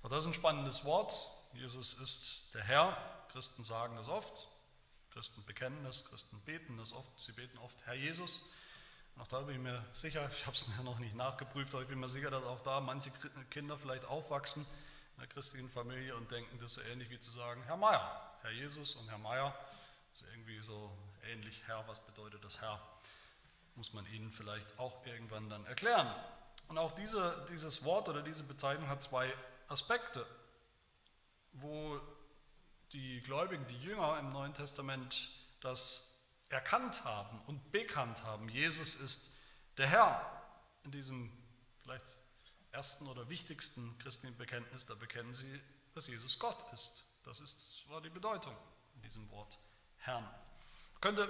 Aber 0.01 0.09
das 0.09 0.25
ist 0.25 0.31
ein 0.31 0.33
spannendes 0.33 0.85
Wort. 0.85 1.13
Jesus 1.53 1.93
ist 1.93 2.53
der 2.53 2.63
Herr. 2.63 2.97
Christen 3.31 3.63
sagen 3.63 3.95
das 3.95 4.07
oft. 4.07 4.49
Christen 5.11 5.43
bekennen 5.45 5.83
das. 5.83 6.05
Christen 6.05 6.39
beten 6.41 6.77
das 6.77 6.93
oft. 6.93 7.11
Sie 7.19 7.31
beten 7.31 7.57
oft 7.59 7.85
Herr 7.85 7.95
Jesus. 7.95 8.43
Und 9.15 9.21
auch 9.21 9.27
da 9.27 9.41
bin 9.41 9.55
ich 9.55 9.61
mir 9.61 9.83
sicher, 9.93 10.29
ich 10.29 10.45
habe 10.45 10.55
es 10.55 10.67
noch 10.83 10.99
nicht 10.99 11.15
nachgeprüft, 11.15 11.73
aber 11.73 11.83
ich 11.83 11.89
bin 11.89 11.99
mir 11.99 12.09
sicher, 12.09 12.29
dass 12.29 12.43
auch 12.43 12.61
da 12.61 12.81
manche 12.81 13.11
Kinder 13.49 13.77
vielleicht 13.77 14.05
aufwachsen 14.05 14.65
in 15.15 15.21
der 15.21 15.27
christlichen 15.27 15.69
Familie 15.69 16.15
und 16.15 16.29
denken, 16.31 16.57
das 16.59 16.71
ist 16.71 16.75
so 16.75 16.81
ähnlich 16.81 17.09
wie 17.09 17.19
zu 17.19 17.31
sagen, 17.31 17.63
Herr 17.63 17.77
Meier, 17.77 18.37
Herr 18.41 18.51
Jesus 18.51 18.95
und 18.95 19.09
Herr 19.09 19.17
Meier, 19.17 19.57
das 20.11 20.21
ist 20.21 20.27
irgendwie 20.31 20.61
so 20.61 20.91
ähnlich, 21.23 21.61
Herr, 21.65 21.87
was 21.87 22.05
bedeutet 22.05 22.43
das 22.43 22.59
Herr? 22.59 22.81
Muss 23.75 23.93
man 23.93 24.05
ihnen 24.07 24.31
vielleicht 24.31 24.77
auch 24.79 25.05
irgendwann 25.05 25.49
dann 25.49 25.65
erklären. 25.65 26.13
Und 26.67 26.77
auch 26.77 26.91
diese, 26.91 27.45
dieses 27.49 27.83
Wort 27.83 28.09
oder 28.09 28.21
diese 28.21 28.43
Bezeichnung 28.43 28.87
hat 28.89 29.03
zwei 29.03 29.31
Aspekte, 29.67 30.25
wo 31.53 31.99
die 32.91 33.21
Gläubigen, 33.21 33.65
die 33.67 33.77
Jünger 33.77 34.19
im 34.19 34.29
Neuen 34.29 34.53
Testament 34.53 35.29
das 35.61 36.23
erkannt 36.49 37.03
haben 37.03 37.41
und 37.47 37.71
bekannt 37.71 38.23
haben. 38.23 38.49
Jesus 38.49 38.95
ist 38.95 39.31
der 39.77 39.87
Herr. 39.87 40.31
In 40.83 40.91
diesem 40.91 41.31
vielleicht 41.81 42.17
ersten 42.71 43.07
oder 43.07 43.27
wichtigsten 43.29 43.97
christlichen 43.99 44.37
Bekenntnis, 44.37 44.85
da 44.85 44.95
bekennen 44.95 45.33
sie, 45.33 45.61
dass 45.93 46.07
Jesus 46.07 46.37
Gott 46.37 46.63
ist. 46.73 47.05
Das 47.23 47.39
ist, 47.39 47.83
war 47.89 48.01
die 48.01 48.09
Bedeutung 48.09 48.55
in 48.95 49.01
diesem 49.01 49.29
Wort 49.31 49.57
Herrn. 49.97 50.27
Könnte 51.01 51.27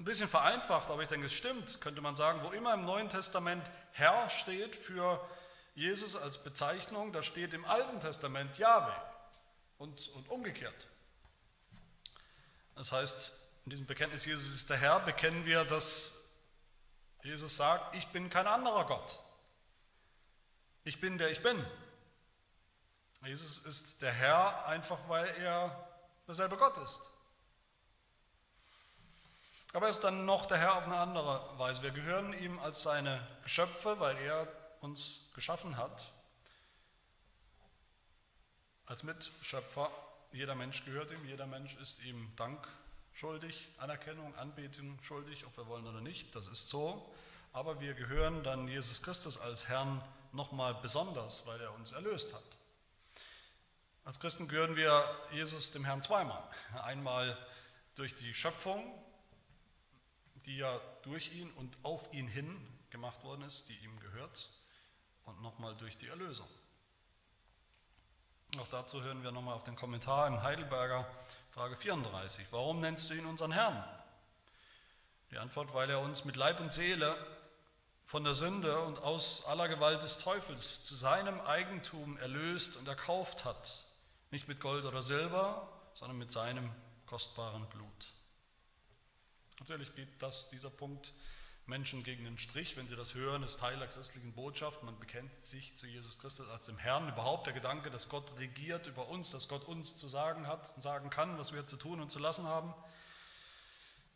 ein 0.00 0.04
bisschen 0.04 0.28
vereinfacht, 0.28 0.90
aber 0.90 1.02
ich 1.02 1.08
denke, 1.08 1.26
es 1.26 1.34
stimmt, 1.34 1.82
könnte 1.82 2.00
man 2.00 2.16
sagen, 2.16 2.42
wo 2.42 2.50
immer 2.52 2.72
im 2.72 2.86
Neuen 2.86 3.10
Testament 3.10 3.70
Herr 3.92 4.30
steht 4.30 4.74
für 4.74 5.20
Jesus 5.74 6.16
als 6.16 6.42
Bezeichnung, 6.42 7.12
da 7.12 7.22
steht 7.22 7.52
im 7.52 7.66
Alten 7.66 8.00
Testament 8.00 8.56
Jahwe 8.56 8.94
und, 9.76 10.08
und 10.08 10.28
umgekehrt. 10.30 10.86
Das 12.76 12.92
heißt, 12.92 13.46
in 13.66 13.70
diesem 13.70 13.84
Bekenntnis 13.84 14.24
Jesus 14.24 14.54
ist 14.54 14.70
der 14.70 14.78
Herr, 14.78 15.00
bekennen 15.00 15.44
wir, 15.44 15.66
dass 15.66 16.30
Jesus 17.22 17.58
sagt, 17.58 17.94
ich 17.94 18.06
bin 18.08 18.30
kein 18.30 18.46
anderer 18.46 18.86
Gott. 18.86 19.18
Ich 20.84 20.98
bin 20.98 21.18
der 21.18 21.30
ich 21.30 21.42
bin. 21.42 21.62
Jesus 23.22 23.58
ist 23.66 24.00
der 24.00 24.12
Herr 24.12 24.64
einfach, 24.64 24.98
weil 25.08 25.28
er 25.36 25.86
derselbe 26.26 26.56
Gott 26.56 26.78
ist. 26.78 27.02
Aber 29.72 29.86
er 29.86 29.90
ist 29.90 30.00
dann 30.00 30.24
noch 30.24 30.46
der 30.46 30.58
Herr 30.58 30.76
auf 30.76 30.84
eine 30.84 30.96
andere 30.96 31.58
Weise. 31.58 31.82
Wir 31.82 31.92
gehören 31.92 32.32
ihm 32.32 32.58
als 32.58 32.82
seine 32.82 33.24
Geschöpfe, 33.44 34.00
weil 34.00 34.16
er 34.18 34.48
uns 34.80 35.30
geschaffen 35.34 35.76
hat. 35.76 36.10
Als 38.86 39.04
Mitschöpfer. 39.04 39.90
Jeder 40.32 40.54
Mensch 40.54 40.84
gehört 40.84 41.12
ihm, 41.12 41.24
jeder 41.26 41.46
Mensch 41.46 41.76
ist 41.76 42.02
ihm 42.02 42.32
Dank 42.36 42.66
schuldig, 43.12 43.68
Anerkennung, 43.78 44.34
Anbetung 44.36 44.98
schuldig, 45.02 45.44
ob 45.46 45.56
wir 45.56 45.66
wollen 45.66 45.86
oder 45.86 46.00
nicht. 46.00 46.34
Das 46.34 46.46
ist 46.48 46.68
so. 46.68 47.12
Aber 47.52 47.80
wir 47.80 47.94
gehören 47.94 48.42
dann 48.42 48.66
Jesus 48.66 49.02
Christus 49.02 49.40
als 49.40 49.68
Herrn 49.68 50.02
nochmal 50.32 50.74
besonders, 50.74 51.46
weil 51.46 51.60
er 51.60 51.72
uns 51.74 51.92
erlöst 51.92 52.32
hat. 52.34 52.42
Als 54.04 54.18
Christen 54.18 54.48
gehören 54.48 54.76
wir 54.76 55.04
Jesus 55.32 55.72
dem 55.72 55.84
Herrn 55.84 56.02
zweimal. 56.02 56.42
Einmal 56.82 57.36
durch 57.94 58.14
die 58.14 58.34
Schöpfung, 58.34 58.82
die 60.46 60.56
ja 60.56 60.80
durch 61.02 61.32
ihn 61.32 61.50
und 61.52 61.76
auf 61.82 62.12
ihn 62.12 62.28
hin 62.28 62.66
gemacht 62.90 63.22
worden 63.24 63.42
ist, 63.42 63.68
die 63.68 63.76
ihm 63.84 63.98
gehört, 64.00 64.50
und 65.24 65.40
nochmal 65.42 65.76
durch 65.76 65.96
die 65.96 66.08
Erlösung. 66.08 66.48
Auch 68.58 68.68
dazu 68.68 69.02
hören 69.02 69.22
wir 69.22 69.30
nochmal 69.30 69.54
auf 69.54 69.62
den 69.62 69.76
Kommentar 69.76 70.26
im 70.26 70.42
Heidelberger 70.42 71.08
Frage 71.50 71.76
34. 71.76 72.46
Warum 72.50 72.80
nennst 72.80 73.08
du 73.10 73.14
ihn 73.14 73.26
unseren 73.26 73.52
Herrn? 73.52 73.84
Die 75.30 75.38
Antwort, 75.38 75.72
weil 75.72 75.88
er 75.88 76.00
uns 76.00 76.24
mit 76.24 76.36
Leib 76.36 76.58
und 76.58 76.72
Seele 76.72 77.16
von 78.04 78.24
der 78.24 78.34
Sünde 78.34 78.80
und 78.80 78.98
aus 78.98 79.46
aller 79.46 79.68
Gewalt 79.68 80.02
des 80.02 80.18
Teufels 80.18 80.82
zu 80.82 80.96
seinem 80.96 81.40
Eigentum 81.42 82.18
erlöst 82.18 82.76
und 82.76 82.88
erkauft 82.88 83.44
hat, 83.44 83.84
nicht 84.32 84.48
mit 84.48 84.58
Gold 84.58 84.84
oder 84.84 85.02
Silber, 85.02 85.68
sondern 85.94 86.18
mit 86.18 86.32
seinem 86.32 86.70
kostbaren 87.06 87.68
Blut. 87.68 88.08
Natürlich 89.60 89.94
geht 89.94 90.08
das, 90.20 90.48
dieser 90.48 90.70
Punkt 90.70 91.12
Menschen 91.66 92.02
gegen 92.02 92.24
den 92.24 92.38
Strich, 92.38 92.76
wenn 92.76 92.88
sie 92.88 92.96
das 92.96 93.14
hören, 93.14 93.42
ist 93.42 93.60
Teil 93.60 93.78
der 93.78 93.88
christlichen 93.88 94.32
Botschaft. 94.32 94.82
Man 94.82 94.98
bekennt 94.98 95.30
sich 95.44 95.76
zu 95.76 95.86
Jesus 95.86 96.18
Christus 96.18 96.48
als 96.48 96.66
dem 96.66 96.78
Herrn. 96.78 97.08
Überhaupt 97.08 97.46
der 97.46 97.54
Gedanke, 97.54 97.90
dass 97.90 98.08
Gott 98.08 98.38
regiert 98.38 98.86
über 98.86 99.08
uns, 99.08 99.30
dass 99.30 99.48
Gott 99.48 99.64
uns 99.68 99.94
zu 99.96 100.08
sagen 100.08 100.46
hat 100.46 100.74
und 100.74 100.82
sagen 100.82 101.10
kann, 101.10 101.38
was 101.38 101.52
wir 101.52 101.66
zu 101.66 101.76
tun 101.76 102.00
und 102.00 102.10
zu 102.10 102.18
lassen 102.18 102.46
haben. 102.46 102.74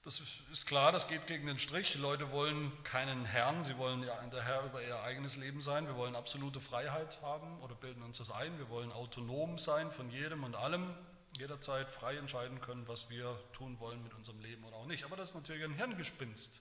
Das 0.03 0.21
ist 0.51 0.67
klar, 0.67 0.93
das 0.93 1.09
geht 1.09 1.27
gegen 1.27 1.47
den 1.47 1.59
Strich. 1.59 1.95
Leute 1.95 2.31
wollen 2.33 2.73
keinen 2.83 3.25
Herrn, 3.25 3.65
sie 3.65 3.79
wollen 3.79 4.03
der 4.03 4.43
Herr 4.43 4.65
über 4.65 4.83
ihr 4.83 5.01
eigenes 5.03 5.37
Leben 5.37 5.61
sein. 5.61 5.87
Wir 5.87 5.97
wollen 5.97 6.17
absolute 6.17 6.61
Freiheit 6.61 7.23
haben 7.23 7.61
oder 7.61 7.75
bilden 7.75 8.03
uns 8.03 8.19
das 8.19 8.31
ein. 8.31 8.59
Wir 8.59 8.69
wollen 8.69 8.93
autonom 8.93 9.59
sein 9.59 9.91
von 9.91 10.11
jedem 10.11 10.45
und 10.45 10.57
allem, 10.57 10.95
jederzeit 11.37 11.91
frei 11.91 12.17
entscheiden 12.17 12.61
können, 12.61 12.87
was 12.87 13.11
wir 13.11 13.39
tun 13.53 13.79
wollen 13.81 14.03
mit 14.03 14.15
unserem 14.15 14.41
Leben 14.41 14.65
oder 14.65 14.77
auch 14.77 14.87
nicht. 14.87 15.05
Aber 15.05 15.17
das 15.17 15.31
ist 15.31 15.35
natürlich 15.35 15.65
ein 15.65 15.75
Hirngespinst. 15.75 16.61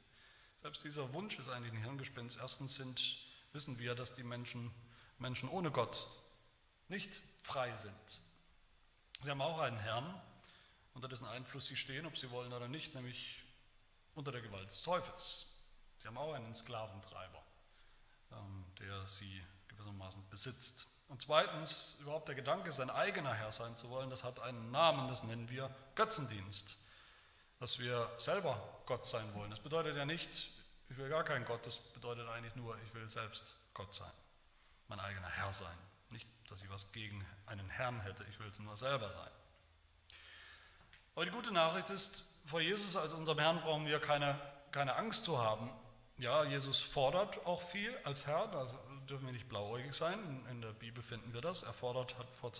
Selbst 0.61 0.83
dieser 0.83 1.13
Wunsch 1.13 1.37
ist 1.39 1.49
eigentlich 1.49 1.73
ein 1.73 1.83
Hirngespinst. 1.83 2.39
Erstens 2.39 2.75
sind, 2.75 3.17
wissen 3.51 3.77
wir, 3.79 3.95
dass 3.95 4.15
die 4.15 4.23
Menschen, 4.23 4.71
Menschen 5.19 5.49
ohne 5.49 5.71
Gott 5.71 6.07
nicht 6.89 7.21
frei 7.43 7.75
sind. 7.77 8.21
Sie 9.21 9.29
haben 9.29 9.41
auch 9.41 9.59
einen 9.59 9.77
Herrn, 9.77 10.21
unter 10.93 11.07
dessen 11.07 11.25
Einfluss 11.27 11.67
sie 11.67 11.77
stehen, 11.77 12.05
ob 12.05 12.17
sie 12.17 12.29
wollen 12.31 12.53
oder 12.53 12.67
nicht, 12.67 12.95
nämlich 12.95 13.43
unter 14.15 14.31
der 14.31 14.41
Gewalt 14.41 14.69
des 14.69 14.81
Teufels. 14.83 15.59
Sie 15.97 16.07
haben 16.07 16.17
auch 16.17 16.33
einen 16.33 16.53
Sklaventreiber, 16.53 17.43
ähm, 18.31 18.65
der 18.79 19.07
sie 19.07 19.41
gewissermaßen 19.69 20.21
besitzt. 20.29 20.87
Und 21.07 21.21
zweitens, 21.21 21.97
überhaupt 22.01 22.27
der 22.27 22.35
Gedanke, 22.35 22.71
sein 22.71 22.89
eigener 22.89 23.33
Herr 23.33 23.51
sein 23.51 23.75
zu 23.77 23.89
wollen, 23.89 24.09
das 24.09 24.23
hat 24.23 24.39
einen 24.39 24.71
Namen, 24.71 25.07
das 25.09 25.23
nennen 25.23 25.49
wir 25.49 25.69
Götzendienst. 25.95 26.77
dass 27.63 27.79
wir 27.79 28.11
selber 28.17 28.61
Gott 28.85 29.05
sein 29.05 29.23
wollen. 29.35 29.49
Das 29.49 29.61
bedeutet 29.61 29.95
ja 29.95 30.03
nicht, 30.03 30.49
ich 30.89 30.97
will 30.97 31.07
gar 31.07 31.23
keinen 31.23 31.45
Gott, 31.45 31.65
das 31.65 31.79
bedeutet 31.79 32.27
eigentlich 32.27 32.55
nur, 32.55 32.77
ich 32.85 32.93
will 32.93 33.09
selbst 33.09 33.55
Gott 33.73 33.93
sein, 33.93 34.11
mein 34.89 34.99
eigener 34.99 35.29
Herr 35.29 35.53
sein. 35.53 35.77
Nicht, 36.09 36.27
dass 36.49 36.61
ich 36.61 36.69
was 36.69 36.91
gegen 36.91 37.25
einen 37.45 37.69
Herrn 37.69 38.01
hätte, 38.01 38.25
ich 38.25 38.37
will 38.41 38.49
es 38.49 38.59
nur 38.59 38.75
selber 38.75 39.09
sein. 39.09 39.31
Aber 41.15 41.23
die 41.23 41.31
gute 41.31 41.53
Nachricht 41.53 41.89
ist, 41.89 42.35
vor 42.45 42.59
Jesus 42.59 42.97
als 42.97 43.13
unserem 43.13 43.39
Herrn 43.39 43.61
brauchen 43.61 43.85
wir 43.85 44.01
keine, 44.01 44.37
keine 44.71 44.95
Angst 44.97 45.23
zu 45.23 45.41
haben. 45.41 45.71
Ja, 46.17 46.43
Jesus 46.43 46.81
fordert 46.81 47.45
auch 47.45 47.61
viel 47.61 47.97
als 48.03 48.27
Herr, 48.27 48.47
da 48.47 48.67
dürfen 49.09 49.25
wir 49.25 49.33
nicht 49.33 49.49
blauäugig 49.49 49.93
sein. 49.93 50.45
In 50.49 50.61
der 50.61 50.73
Bibel 50.73 51.03
finden 51.03 51.33
wir 51.33 51.41
das. 51.41 51.63
Er 51.63 51.73
fordert, 51.73 52.17
hat 52.17 52.27
vor 52.35 52.51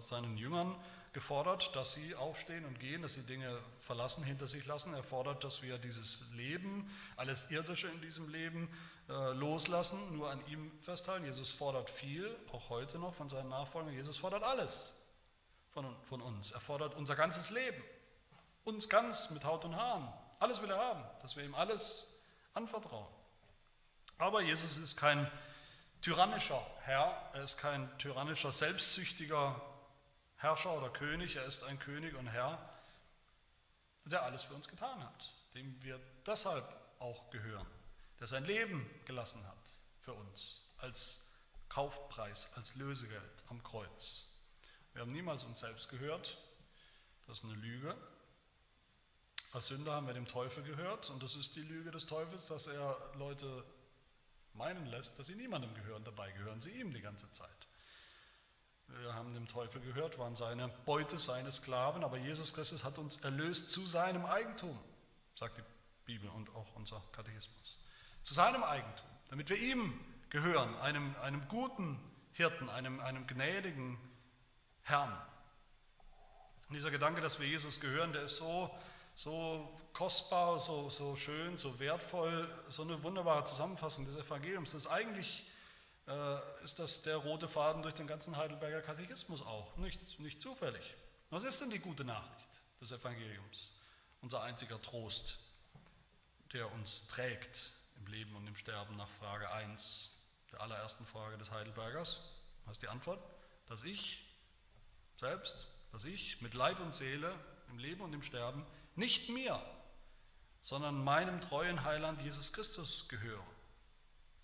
seinen 0.00 0.36
Jüngern 0.36 0.74
gefordert, 1.12 1.74
dass 1.74 1.94
sie 1.94 2.14
aufstehen 2.14 2.64
und 2.66 2.78
gehen, 2.78 3.00
dass 3.02 3.14
sie 3.14 3.22
Dinge 3.22 3.58
verlassen, 3.78 4.22
hinter 4.22 4.46
sich 4.46 4.66
lassen. 4.66 4.92
Er 4.92 5.02
fordert, 5.02 5.44
dass 5.44 5.62
wir 5.62 5.78
dieses 5.78 6.30
Leben, 6.32 6.90
alles 7.16 7.50
Irdische 7.50 7.88
in 7.88 8.02
diesem 8.02 8.28
Leben 8.28 8.68
äh, 9.08 9.32
loslassen, 9.32 9.98
nur 10.16 10.30
an 10.30 10.46
ihm 10.46 10.70
festhalten. 10.80 11.24
Jesus 11.24 11.50
fordert 11.50 11.88
viel, 11.88 12.36
auch 12.52 12.68
heute 12.68 12.98
noch 12.98 13.14
von 13.14 13.28
seinen 13.28 13.48
Nachfolgern. 13.48 13.94
Jesus 13.94 14.18
fordert 14.18 14.42
alles 14.42 14.94
von, 15.70 15.96
von 16.02 16.20
uns. 16.20 16.52
Er 16.52 16.60
fordert 16.60 16.94
unser 16.94 17.16
ganzes 17.16 17.50
Leben, 17.50 17.82
uns 18.64 18.88
ganz 18.88 19.30
mit 19.30 19.44
Haut 19.44 19.64
und 19.64 19.74
Haaren. 19.74 20.12
Alles 20.38 20.60
will 20.60 20.70
er 20.70 20.78
haben, 20.78 21.04
dass 21.22 21.36
wir 21.36 21.44
ihm 21.44 21.54
alles 21.54 22.14
anvertrauen. 22.52 23.08
Aber 24.18 24.42
Jesus 24.42 24.78
ist 24.78 24.96
kein 24.96 25.30
tyrannischer 26.06 26.64
Herr, 26.82 27.30
er 27.32 27.42
ist 27.42 27.58
kein 27.58 27.98
tyrannischer, 27.98 28.52
selbstsüchtiger 28.52 29.60
Herrscher 30.36 30.72
oder 30.78 30.88
König, 30.88 31.34
er 31.34 31.44
ist 31.46 31.64
ein 31.64 31.80
König 31.80 32.14
und 32.14 32.28
Herr, 32.28 32.60
der 34.04 34.22
alles 34.22 34.42
für 34.42 34.54
uns 34.54 34.68
getan 34.68 35.02
hat, 35.02 35.34
dem 35.54 35.82
wir 35.82 35.98
deshalb 36.24 36.64
auch 37.00 37.28
gehören, 37.30 37.66
der 38.20 38.28
sein 38.28 38.44
Leben 38.44 38.88
gelassen 39.04 39.44
hat 39.48 39.58
für 40.00 40.12
uns 40.12 40.70
als 40.78 41.26
Kaufpreis, 41.68 42.56
als 42.56 42.76
Lösegeld 42.76 43.42
am 43.48 43.60
Kreuz. 43.64 44.32
Wir 44.92 45.02
haben 45.02 45.10
niemals 45.10 45.42
uns 45.42 45.58
selbst 45.58 45.88
gehört, 45.88 46.38
das 47.26 47.38
ist 47.38 47.44
eine 47.46 47.54
Lüge. 47.54 47.96
Als 49.50 49.66
Sünder 49.66 49.94
haben 49.94 50.06
wir 50.06 50.14
dem 50.14 50.28
Teufel 50.28 50.62
gehört 50.62 51.10
und 51.10 51.20
das 51.20 51.34
ist 51.34 51.56
die 51.56 51.62
Lüge 51.62 51.90
des 51.90 52.06
Teufels, 52.06 52.46
dass 52.46 52.68
er 52.68 52.96
Leute 53.16 53.64
meinen 54.56 54.86
lässt, 54.86 55.18
dass 55.18 55.26
sie 55.26 55.34
niemandem 55.34 55.74
gehören. 55.74 56.04
Dabei 56.04 56.30
gehören 56.32 56.60
sie 56.60 56.70
ihm 56.70 56.92
die 56.92 57.00
ganze 57.00 57.30
Zeit. 57.32 57.68
Wir 58.88 59.14
haben 59.14 59.34
dem 59.34 59.48
Teufel 59.48 59.80
gehört, 59.80 60.18
waren 60.18 60.36
seine 60.36 60.68
Beute, 60.84 61.18
seine 61.18 61.50
Sklaven, 61.50 62.04
aber 62.04 62.18
Jesus 62.18 62.54
Christus 62.54 62.84
hat 62.84 62.98
uns 62.98 63.18
erlöst 63.18 63.70
zu 63.70 63.84
seinem 63.84 64.24
Eigentum, 64.26 64.78
sagt 65.34 65.58
die 65.58 65.62
Bibel 66.04 66.30
und 66.30 66.54
auch 66.54 66.74
unser 66.76 67.02
Katechismus. 67.12 67.82
Zu 68.22 68.34
seinem 68.34 68.62
Eigentum, 68.62 69.06
damit 69.28 69.50
wir 69.50 69.58
ihm 69.58 69.98
gehören, 70.30 70.74
einem, 70.76 71.16
einem 71.16 71.46
guten 71.48 71.98
Hirten, 72.32 72.68
einem, 72.68 73.00
einem 73.00 73.26
gnädigen 73.26 73.98
Herrn. 74.82 75.12
Und 76.68 76.74
dieser 76.74 76.90
Gedanke, 76.90 77.20
dass 77.20 77.40
wir 77.40 77.46
Jesus 77.46 77.80
gehören, 77.80 78.12
der 78.12 78.22
ist 78.22 78.36
so, 78.36 78.70
so 79.16 79.76
kostbar, 79.92 80.58
so, 80.60 80.90
so 80.90 81.16
schön, 81.16 81.56
so 81.56 81.80
wertvoll, 81.80 82.48
so 82.68 82.82
eine 82.82 83.02
wunderbare 83.02 83.42
Zusammenfassung 83.44 84.04
des 84.04 84.14
Evangeliums. 84.14 84.72
Das 84.72 84.82
ist 84.82 84.90
eigentlich 84.90 85.46
äh, 86.06 86.62
ist 86.62 86.78
das 86.78 87.02
der 87.02 87.16
rote 87.16 87.48
Faden 87.48 87.82
durch 87.82 87.94
den 87.94 88.06
ganzen 88.06 88.36
Heidelberger 88.36 88.82
Katechismus 88.82 89.42
auch, 89.42 89.76
nicht, 89.76 90.20
nicht 90.20 90.40
zufällig. 90.40 90.94
Was 91.30 91.44
ist 91.44 91.60
denn 91.60 91.70
die 91.70 91.78
gute 91.78 92.04
Nachricht 92.04 92.60
des 92.80 92.92
Evangeliums? 92.92 93.80
Unser 94.20 94.42
einziger 94.42 94.80
Trost, 94.80 95.38
der 96.52 96.70
uns 96.72 97.08
trägt 97.08 97.72
im 97.96 98.06
Leben 98.06 98.36
und 98.36 98.46
im 98.46 98.54
Sterben 98.54 98.96
nach 98.96 99.08
Frage 99.08 99.50
1 99.50 100.12
der 100.52 100.60
allerersten 100.60 101.06
Frage 101.06 101.38
des 101.38 101.50
Heidelbergers. 101.50 102.22
Was 102.66 102.76
ist 102.76 102.82
die 102.82 102.88
Antwort? 102.88 103.20
Dass 103.66 103.82
ich 103.82 104.22
selbst, 105.16 105.66
dass 105.90 106.04
ich 106.04 106.40
mit 106.40 106.54
Leib 106.54 106.78
und 106.80 106.94
Seele 106.94 107.34
im 107.68 107.78
Leben 107.78 108.02
und 108.02 108.12
im 108.12 108.22
Sterben 108.22 108.64
nicht 108.96 109.28
mir, 109.28 109.62
sondern 110.60 111.04
meinem 111.04 111.40
treuen 111.40 111.84
Heiland 111.84 112.20
Jesus 112.20 112.52
Christus 112.52 113.08
gehöre. 113.08 113.46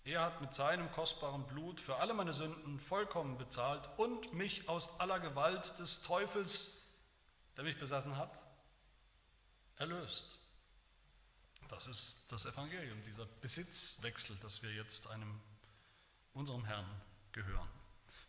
Er 0.05 0.21
hat 0.21 0.41
mit 0.41 0.53
seinem 0.53 0.91
kostbaren 0.91 1.45
Blut 1.47 1.79
für 1.79 1.97
alle 1.97 2.13
meine 2.13 2.33
Sünden 2.33 2.79
vollkommen 2.79 3.37
bezahlt 3.37 3.89
und 3.97 4.33
mich 4.33 4.67
aus 4.67 4.99
aller 4.99 5.19
Gewalt 5.19 5.79
des 5.79 6.01
Teufels, 6.01 6.89
der 7.55 7.63
mich 7.63 7.79
besessen 7.79 8.17
hat, 8.17 8.39
erlöst. 9.77 10.39
Das 11.69 11.87
ist 11.87 12.31
das 12.31 12.45
Evangelium, 12.45 13.01
dieser 13.03 13.25
Besitzwechsel, 13.25 14.35
dass 14.41 14.61
wir 14.61 14.73
jetzt 14.73 15.09
einem 15.09 15.39
unserem 16.33 16.65
Herrn 16.65 16.89
gehören. 17.31 17.69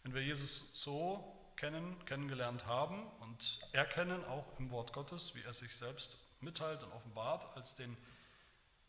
Wenn 0.04 0.14
wir 0.14 0.22
Jesus 0.22 0.80
so 0.80 1.33
kennen, 1.56 2.02
kennengelernt 2.04 2.66
haben 2.66 3.06
und 3.20 3.60
erkennen 3.72 4.24
auch 4.24 4.46
im 4.58 4.70
Wort 4.70 4.92
Gottes, 4.92 5.34
wie 5.34 5.42
er 5.42 5.52
sich 5.52 5.74
selbst 5.76 6.18
mitteilt 6.40 6.82
und 6.82 6.92
offenbart 6.92 7.56
als 7.56 7.74
den 7.74 7.96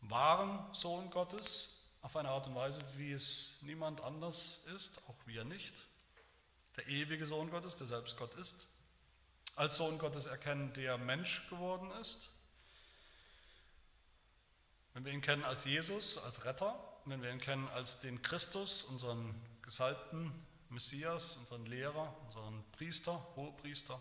wahren 0.00 0.72
Sohn 0.74 1.10
Gottes, 1.10 1.82
auf 2.02 2.16
eine 2.16 2.28
Art 2.28 2.46
und 2.46 2.54
Weise, 2.54 2.80
wie 2.96 3.12
es 3.12 3.58
niemand 3.62 4.00
anders 4.00 4.66
ist, 4.74 5.08
auch 5.08 5.26
wir 5.26 5.44
nicht. 5.44 5.84
Der 6.76 6.86
ewige 6.86 7.26
Sohn 7.26 7.50
Gottes, 7.50 7.76
der 7.76 7.86
selbst 7.86 8.16
Gott 8.16 8.34
ist, 8.34 8.68
als 9.56 9.76
Sohn 9.76 9.98
Gottes 9.98 10.26
erkennen, 10.26 10.72
der 10.74 10.98
Mensch 10.98 11.48
geworden 11.48 11.90
ist. 12.00 12.30
Wenn 14.92 15.04
wir 15.04 15.12
ihn 15.12 15.20
kennen 15.20 15.44
als 15.44 15.64
Jesus, 15.64 16.18
als 16.18 16.44
Retter, 16.44 16.78
wenn 17.06 17.22
wir 17.22 17.30
ihn 17.30 17.40
kennen 17.40 17.68
als 17.70 18.00
den 18.00 18.22
Christus, 18.22 18.84
unseren 18.84 19.34
gesalbten 19.62 20.45
Messias, 20.70 21.36
unseren 21.36 21.66
Lehrer, 21.66 22.16
unseren 22.24 22.64
Priester, 22.72 23.24
Hohepriester 23.36 24.00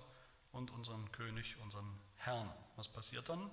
und 0.51 0.71
unseren 0.71 1.11
König, 1.11 1.57
unseren 1.57 1.99
Herrn. 2.17 2.51
Was 2.75 2.87
passiert 2.87 3.29
dann? 3.29 3.49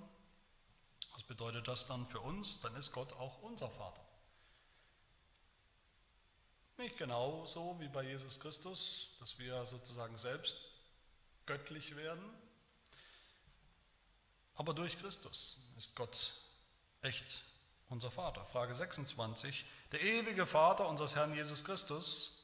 Was 1.13 1.23
bedeutet 1.25 1.69
das 1.69 1.87
dann 1.87 2.07
für 2.07 2.21
uns? 2.21 2.61
Dann 2.61 2.75
ist 2.77 2.93
Gott 2.93 3.13
auch 3.15 3.43
unser 3.43 3.71
Vater. 3.71 4.03
Nicht 6.79 6.97
genauso 6.97 7.79
wie 7.81 7.89
bei 7.89 8.03
Jesus 8.03 8.41
Christus, 8.41 9.17
dass 9.21 9.39
wir 9.39 9.65
sozusagen 9.67 10.17
selbst 10.17 10.71
göttlich 11.47 11.97
werden, 11.97 12.25
aber 14.55 14.75
durch 14.75 14.99
Christus 14.99 15.59
ist 15.79 15.97
Gott 15.97 16.33
echt 17.03 17.43
unser 17.89 18.11
Vater. 18.11 18.45
Frage 18.47 18.75
26. 18.75 19.65
Der 19.93 20.01
ewige 20.01 20.47
Vater 20.47 20.89
unseres 20.89 21.17
Herrn 21.17 21.35
Jesus 21.35 21.65
Christus 21.65 22.42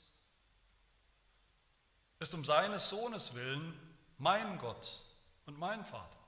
ist 2.19 2.35
um 2.35 2.45
seines 2.45 2.89
Sohnes 2.89 3.35
willen 3.35 3.79
mein 4.19 4.59
Gott 4.59 5.05
und 5.47 5.59
mein 5.59 5.85
Vater. 5.85 6.19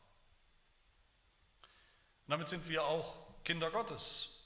Und 2.27 2.31
damit 2.31 2.49
sind 2.49 2.69
wir 2.69 2.85
auch 2.85 3.17
Kinder 3.45 3.71
Gottes. 3.71 4.37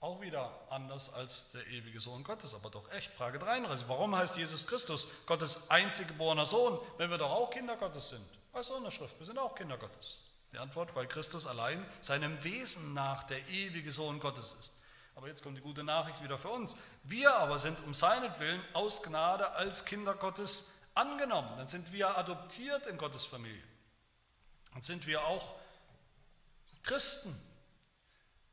Auch 0.00 0.20
wieder 0.20 0.52
anders 0.68 1.12
als 1.12 1.52
der 1.52 1.66
ewige 1.68 2.00
Sohn 2.00 2.24
Gottes, 2.24 2.54
aber 2.54 2.70
doch 2.70 2.90
echt. 2.90 3.12
Frage 3.12 3.38
33. 3.38 3.88
Warum 3.88 4.16
heißt 4.16 4.36
Jesus 4.36 4.66
Christus 4.66 5.24
Gottes 5.26 5.70
einzig 5.70 6.08
geborener 6.08 6.44
Sohn, 6.44 6.78
wenn 6.98 7.08
wir 7.08 7.18
doch 7.18 7.30
auch 7.30 7.50
Kinder 7.50 7.76
Gottes 7.76 8.08
sind? 8.08 8.26
Weiß 8.50 8.66
so 8.66 8.76
in 8.76 8.84
der 8.84 8.90
Schrift, 8.90 9.18
wir 9.18 9.26
sind 9.26 9.38
auch 9.38 9.54
Kinder 9.54 9.78
Gottes. 9.78 10.18
Die 10.52 10.58
Antwort, 10.58 10.94
weil 10.94 11.06
Christus 11.06 11.46
allein 11.46 11.86
seinem 12.00 12.42
Wesen 12.44 12.92
nach 12.92 13.22
der 13.22 13.48
ewige 13.48 13.90
Sohn 13.90 14.20
Gottes 14.20 14.54
ist. 14.58 14.81
Aber 15.14 15.28
jetzt 15.28 15.42
kommt 15.42 15.56
die 15.56 15.62
gute 15.62 15.84
Nachricht 15.84 16.22
wieder 16.22 16.38
für 16.38 16.50
uns. 16.50 16.76
Wir 17.04 17.34
aber 17.34 17.58
sind 17.58 17.78
um 17.84 17.94
seinetwillen 17.94 18.62
aus 18.72 19.02
Gnade 19.02 19.50
als 19.52 19.84
Kinder 19.84 20.14
Gottes 20.14 20.82
angenommen. 20.94 21.50
Dann 21.56 21.68
sind 21.68 21.92
wir 21.92 22.16
adoptiert 22.16 22.86
in 22.86 22.98
Gottes 22.98 23.24
Familie. 23.26 23.62
Dann 24.72 24.82
sind 24.82 25.06
wir 25.06 25.24
auch 25.24 25.60
Christen 26.82 27.38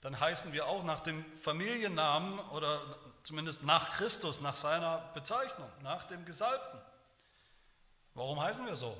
dann 0.01 0.19
heißen 0.19 0.53
wir 0.53 0.65
auch 0.67 0.83
nach 0.83 1.01
dem 1.01 1.25
Familiennamen 1.33 2.39
oder 2.49 2.81
zumindest 3.23 3.63
nach 3.63 3.91
Christus, 3.91 4.39
nach 4.39 4.55
seiner 4.55 4.99
Bezeichnung, 5.13 5.69
nach 5.83 6.05
dem 6.05 6.23
Gesalbten. 6.25 6.79
Warum 8.13 8.41
heißen 8.41 8.65
wir 8.65 8.75
so? 8.75 8.97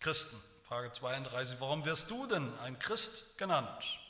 Christen. 0.00 0.42
Frage 0.62 0.90
32. 0.90 1.60
Warum 1.60 1.84
wirst 1.84 2.10
du 2.10 2.26
denn 2.26 2.58
ein 2.60 2.78
Christ 2.78 3.36
genannt? 3.36 4.00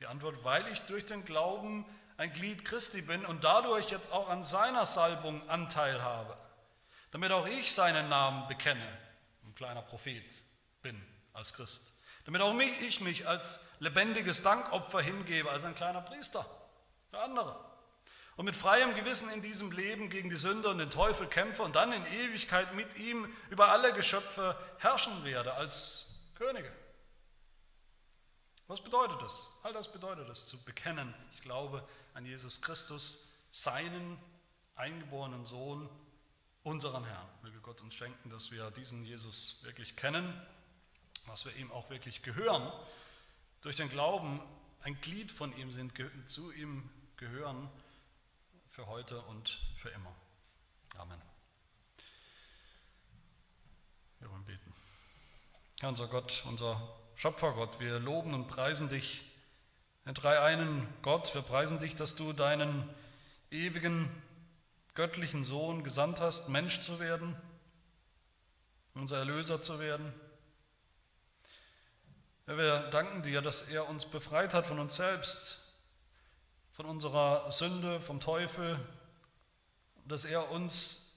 Die 0.00 0.06
Antwort, 0.06 0.44
weil 0.44 0.66
ich 0.68 0.80
durch 0.82 1.04
den 1.04 1.24
Glauben 1.24 1.84
ein 2.16 2.32
Glied 2.32 2.64
Christi 2.64 3.02
bin 3.02 3.24
und 3.24 3.44
dadurch 3.44 3.90
jetzt 3.90 4.12
auch 4.12 4.28
an 4.28 4.42
seiner 4.42 4.86
Salbung 4.86 5.48
Anteil 5.48 6.02
habe, 6.02 6.36
damit 7.10 7.32
auch 7.32 7.46
ich 7.46 7.72
seinen 7.72 8.08
Namen 8.08 8.46
bekenne, 8.48 8.86
ein 9.44 9.54
kleiner 9.54 9.82
Prophet 9.82 10.24
bin 10.82 11.00
als 11.32 11.54
Christ 11.54 11.98
damit 12.28 12.42
auch 12.42 12.52
mich, 12.52 12.82
ich 12.82 13.00
mich 13.00 13.26
als 13.26 13.64
lebendiges 13.80 14.42
Dankopfer 14.42 15.00
hingebe, 15.00 15.50
als 15.50 15.64
ein 15.64 15.74
kleiner 15.74 16.02
Priester 16.02 16.44
für 17.08 17.18
andere. 17.20 17.58
Und 18.36 18.44
mit 18.44 18.54
freiem 18.54 18.94
Gewissen 18.94 19.30
in 19.30 19.40
diesem 19.40 19.72
Leben 19.72 20.10
gegen 20.10 20.28
die 20.28 20.36
Sünde 20.36 20.68
und 20.68 20.76
den 20.76 20.90
Teufel 20.90 21.26
kämpfe 21.26 21.62
und 21.62 21.74
dann 21.74 21.90
in 21.90 22.04
Ewigkeit 22.04 22.74
mit 22.74 22.98
ihm 22.98 23.34
über 23.48 23.70
alle 23.70 23.94
Geschöpfe 23.94 24.54
herrschen 24.76 25.24
werde, 25.24 25.54
als 25.54 26.18
Könige. 26.34 26.70
Was 28.68 28.82
bedeutet 28.82 29.20
das? 29.22 29.48
All 29.62 29.72
das 29.72 29.90
bedeutet 29.90 30.28
es, 30.28 30.46
zu 30.46 30.62
bekennen, 30.64 31.14
ich 31.32 31.40
glaube 31.40 31.86
an 32.12 32.26
Jesus 32.26 32.60
Christus, 32.60 33.32
seinen 33.50 34.18
eingeborenen 34.76 35.46
Sohn, 35.46 35.88
unseren 36.64 37.04
Herrn. 37.04 37.26
Möge 37.42 37.60
Gott 37.60 37.80
uns 37.80 37.94
schenken, 37.94 38.28
dass 38.28 38.50
wir 38.50 38.70
diesen 38.70 39.06
Jesus 39.06 39.64
wirklich 39.64 39.96
kennen, 39.96 40.38
dass 41.26 41.46
wir 41.46 41.56
ihm 41.56 41.72
auch 41.72 41.88
wirklich 41.88 42.22
gehören, 42.22 42.70
durch 43.62 43.76
den 43.76 43.88
Glauben 43.88 44.40
ein 44.82 45.00
Glied 45.00 45.32
von 45.32 45.56
ihm 45.56 45.72
sind, 45.72 45.94
zu 46.28 46.52
ihm 46.52 46.90
gehören 47.16 47.70
für 48.68 48.86
heute 48.86 49.22
und 49.22 49.60
für 49.76 49.88
immer. 49.88 50.14
Amen. 50.98 51.20
Wir 54.18 54.30
wollen 54.30 54.44
beten. 54.44 54.74
Herr 55.80 55.88
unser 55.88 56.06
Gott, 56.06 56.44
unser 56.46 56.97
Schöpfergott, 57.18 57.80
wir 57.80 57.98
loben 57.98 58.32
und 58.32 58.46
preisen 58.46 58.88
dich, 58.88 59.24
den 60.06 60.14
dreieinen 60.14 60.86
Gott, 61.02 61.34
wir 61.34 61.42
preisen 61.42 61.80
dich, 61.80 61.96
dass 61.96 62.14
du 62.14 62.32
deinen 62.32 62.88
ewigen 63.50 64.08
göttlichen 64.94 65.42
Sohn 65.42 65.82
gesandt 65.82 66.20
hast, 66.20 66.48
Mensch 66.48 66.80
zu 66.80 67.00
werden, 67.00 67.34
unser 68.94 69.18
Erlöser 69.18 69.60
zu 69.60 69.80
werden. 69.80 70.14
Wir 72.46 72.88
danken 72.92 73.22
dir, 73.22 73.42
dass 73.42 73.62
er 73.62 73.88
uns 73.88 74.06
befreit 74.06 74.54
hat 74.54 74.68
von 74.68 74.78
uns 74.78 74.94
selbst, 74.94 75.74
von 76.70 76.86
unserer 76.86 77.50
Sünde, 77.50 78.00
vom 78.00 78.20
Teufel, 78.20 78.78
dass 80.04 80.24
er 80.24 80.52
uns 80.52 81.07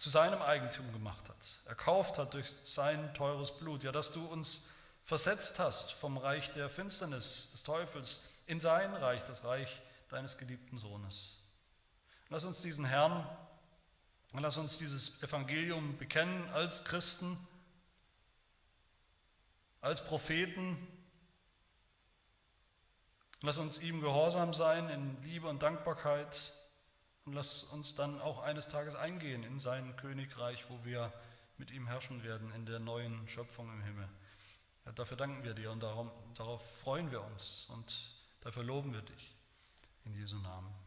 zu 0.00 0.10
seinem 0.10 0.40
Eigentum 0.42 0.92
gemacht 0.92 1.28
hat, 1.28 1.36
erkauft 1.66 2.18
hat 2.18 2.34
durch 2.34 2.48
sein 2.48 3.12
teures 3.14 3.58
Blut. 3.58 3.82
Ja, 3.82 3.92
dass 3.92 4.12
du 4.12 4.24
uns 4.24 4.70
versetzt 5.02 5.58
hast 5.58 5.92
vom 5.92 6.16
Reich 6.16 6.52
der 6.52 6.68
Finsternis, 6.68 7.50
des 7.52 7.62
Teufels, 7.62 8.22
in 8.46 8.60
sein 8.60 8.94
Reich, 8.94 9.22
das 9.24 9.44
Reich 9.44 9.80
deines 10.08 10.38
geliebten 10.38 10.78
Sohnes. 10.78 11.40
Lass 12.30 12.44
uns 12.44 12.62
diesen 12.62 12.84
Herrn, 12.84 13.28
lass 14.32 14.56
uns 14.56 14.78
dieses 14.78 15.22
Evangelium 15.22 15.98
bekennen 15.98 16.48
als 16.50 16.84
Christen, 16.84 17.36
als 19.80 20.04
Propheten, 20.04 20.78
Lass 23.42 23.56
uns 23.56 23.80
ihm 23.80 24.02
gehorsam 24.02 24.52
sein 24.52 24.90
in 24.90 25.22
Liebe 25.22 25.48
und 25.48 25.62
Dankbarkeit 25.62 26.52
und 27.24 27.34
lass 27.34 27.64
uns 27.64 27.94
dann 27.94 28.20
auch 28.20 28.42
eines 28.42 28.68
Tages 28.68 28.94
eingehen 28.94 29.42
in 29.42 29.58
sein 29.58 29.96
Königreich, 29.96 30.68
wo 30.68 30.84
wir 30.84 31.12
mit 31.58 31.70
ihm 31.70 31.86
herrschen 31.86 32.22
werden 32.22 32.50
in 32.52 32.66
der 32.66 32.78
neuen 32.78 33.28
Schöpfung 33.28 33.70
im 33.72 33.82
Himmel. 33.82 34.08
Ja, 34.86 34.92
dafür 34.92 35.16
danken 35.16 35.44
wir 35.44 35.54
dir 35.54 35.70
und 35.70 35.82
darum, 35.82 36.10
darauf 36.34 36.78
freuen 36.80 37.10
wir 37.10 37.22
uns 37.22 37.66
und 37.70 38.14
dafür 38.40 38.64
loben 38.64 38.92
wir 38.92 39.02
dich. 39.02 39.34
In 40.04 40.14
Jesu 40.14 40.38
Namen. 40.38 40.79